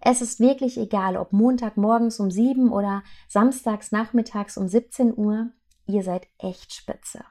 Es 0.00 0.22
ist 0.22 0.40
wirklich 0.40 0.78
egal, 0.78 1.16
ob 1.16 1.32
Montagmorgens 1.32 2.20
um 2.20 2.30
7 2.30 2.70
oder 2.70 3.02
samstags 3.28 3.92
nachmittags 3.92 4.56
um 4.56 4.68
17 4.68 5.16
Uhr, 5.16 5.50
ihr 5.86 6.02
seid 6.02 6.28
echt 6.38 6.74
spitze. 6.74 7.24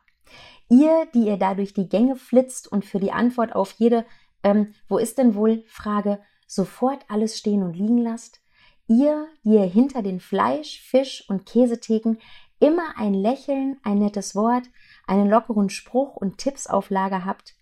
Ihr, 0.69 1.07
die 1.13 1.27
ihr 1.27 1.37
da 1.37 1.53
durch 1.53 1.73
die 1.73 1.87
Gänge 1.87 2.15
flitzt 2.15 2.71
und 2.71 2.85
für 2.85 2.99
die 2.99 3.11
Antwort 3.11 3.55
auf 3.55 3.71
jede 3.73 4.05
ähm, 4.43 4.73
Wo 4.87 4.97
ist 4.97 5.17
denn 5.17 5.35
wohl 5.35 5.63
Frage 5.67 6.19
sofort 6.47 7.05
alles 7.07 7.37
stehen 7.37 7.63
und 7.63 7.75
liegen 7.75 7.97
lasst, 7.97 8.41
Ihr, 8.87 9.27
die 9.43 9.53
ihr 9.53 9.63
hinter 9.63 10.03
den 10.03 10.19
Fleisch-, 10.19 10.79
Fisch- 10.81 11.27
und 11.27 11.45
Käsetheken 11.45 12.17
immer 12.59 12.97
ein 12.97 13.13
Lächeln, 13.13 13.77
ein 13.83 13.97
nettes 13.97 14.35
Wort, 14.35 14.63
einen 15.07 15.29
lockeren 15.29 15.69
Spruch 15.69 16.15
und 16.15 16.37
Tipps 16.37 16.67
auf 16.67 16.89
Lager 16.89 17.25
habt 17.25 17.55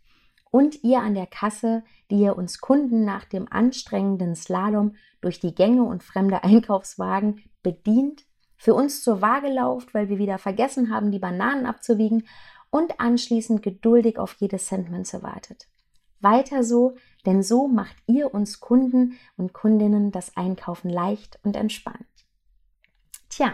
und 0.51 0.84
ihr 0.84 0.99
an 0.99 1.15
der 1.15 1.25
Kasse, 1.25 1.84
die 2.12 2.19
ihr 2.19 2.38
uns 2.38 2.60
Kunden 2.60 3.06
nach 3.06 3.25
dem 3.25 3.51
anstrengenden 3.51 4.36
Slalom 4.36 4.95
durch 5.19 5.39
die 5.39 5.56
Gänge 5.56 5.84
und 5.84 6.03
fremde 6.03 6.43
Einkaufswagen 6.43 7.41
bedient, 7.63 8.25
für 8.56 8.75
uns 8.75 9.03
zur 9.03 9.21
Waage 9.21 9.49
lauft, 9.49 9.93
weil 9.93 10.10
wir 10.10 10.19
wieder 10.19 10.38
vergessen 10.38 10.93
haben, 10.93 11.12
die 11.12 11.19
Bananen 11.19 11.65
abzuwiegen 11.65 12.27
und 12.69 12.99
anschließend 12.99 13.62
geduldig 13.62 14.19
auf 14.19 14.36
jede 14.39 14.58
Centmünze 14.58 15.21
wartet. 15.21 15.67
Weiter 16.21 16.63
so, 16.63 16.95
denn 17.25 17.43
so 17.43 17.67
macht 17.67 17.97
ihr 18.08 18.34
uns 18.34 18.60
Kunden 18.60 19.17
und 19.36 19.53
Kundinnen 19.53 20.12
das 20.12 20.38
Einkaufen 20.38 20.89
leicht 20.89 21.39
und 21.43 21.56
entspannt. 21.56 22.06
Tja, 23.27 23.53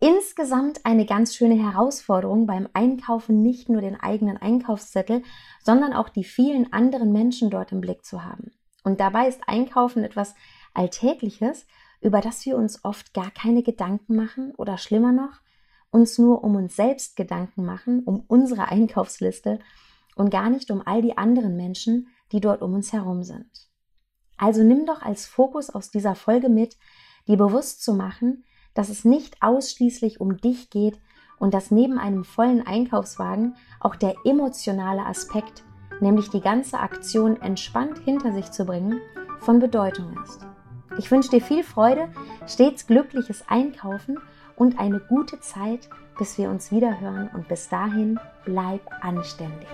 insgesamt 0.00 0.84
eine 0.84 1.06
ganz 1.06 1.34
schöne 1.34 1.54
Herausforderung 1.54 2.46
beim 2.46 2.68
Einkaufen, 2.72 3.42
nicht 3.42 3.68
nur 3.68 3.80
den 3.80 3.98
eigenen 3.98 4.36
Einkaufszettel, 4.36 5.22
sondern 5.62 5.92
auch 5.92 6.08
die 6.08 6.24
vielen 6.24 6.72
anderen 6.72 7.12
Menschen 7.12 7.50
dort 7.50 7.72
im 7.72 7.80
Blick 7.80 8.04
zu 8.04 8.24
haben. 8.24 8.52
Und 8.84 9.00
dabei 9.00 9.28
ist 9.28 9.40
Einkaufen 9.46 10.04
etwas 10.04 10.34
Alltägliches, 10.74 11.66
über 12.00 12.20
das 12.20 12.44
wir 12.46 12.56
uns 12.56 12.84
oft 12.84 13.14
gar 13.14 13.30
keine 13.30 13.62
Gedanken 13.62 14.14
machen 14.14 14.52
oder 14.56 14.78
schlimmer 14.78 15.12
noch, 15.12 15.40
uns 15.90 16.18
nur 16.18 16.44
um 16.44 16.54
uns 16.56 16.76
selbst 16.76 17.16
Gedanken 17.16 17.64
machen, 17.64 18.02
um 18.04 18.24
unsere 18.28 18.68
Einkaufsliste 18.68 19.58
und 20.14 20.30
gar 20.30 20.50
nicht 20.50 20.70
um 20.70 20.82
all 20.86 21.02
die 21.02 21.16
anderen 21.16 21.56
Menschen, 21.56 22.08
die 22.32 22.40
dort 22.40 22.62
um 22.62 22.74
uns 22.74 22.92
herum 22.92 23.22
sind. 23.22 23.50
Also 24.36 24.62
nimm 24.62 24.84
doch 24.86 25.02
als 25.02 25.26
Fokus 25.26 25.70
aus 25.70 25.90
dieser 25.90 26.14
Folge 26.14 26.48
mit, 26.48 26.76
dir 27.26 27.36
bewusst 27.36 27.82
zu 27.82 27.94
machen, 27.94 28.44
dass 28.76 28.90
es 28.90 29.04
nicht 29.04 29.42
ausschließlich 29.42 30.20
um 30.20 30.36
dich 30.36 30.70
geht 30.70 31.00
und 31.38 31.52
dass 31.52 31.72
neben 31.72 31.98
einem 31.98 32.24
vollen 32.24 32.64
Einkaufswagen 32.64 33.56
auch 33.80 33.96
der 33.96 34.14
emotionale 34.24 35.04
Aspekt, 35.04 35.64
nämlich 36.00 36.30
die 36.30 36.40
ganze 36.40 36.78
Aktion 36.78 37.40
entspannt 37.40 37.98
hinter 38.04 38.32
sich 38.32 38.52
zu 38.52 38.64
bringen, 38.64 39.00
von 39.40 39.58
Bedeutung 39.58 40.14
ist. 40.22 40.46
Ich 40.98 41.10
wünsche 41.10 41.30
dir 41.30 41.40
viel 41.40 41.64
Freude, 41.64 42.08
stets 42.46 42.86
glückliches 42.86 43.44
Einkaufen 43.48 44.18
und 44.56 44.78
eine 44.78 45.00
gute 45.00 45.40
Zeit, 45.40 45.88
bis 46.18 46.38
wir 46.38 46.48
uns 46.48 46.70
wieder 46.70 47.00
hören 47.00 47.30
und 47.34 47.48
bis 47.48 47.68
dahin 47.68 48.18
bleib 48.44 48.80
anständig. 49.02 49.68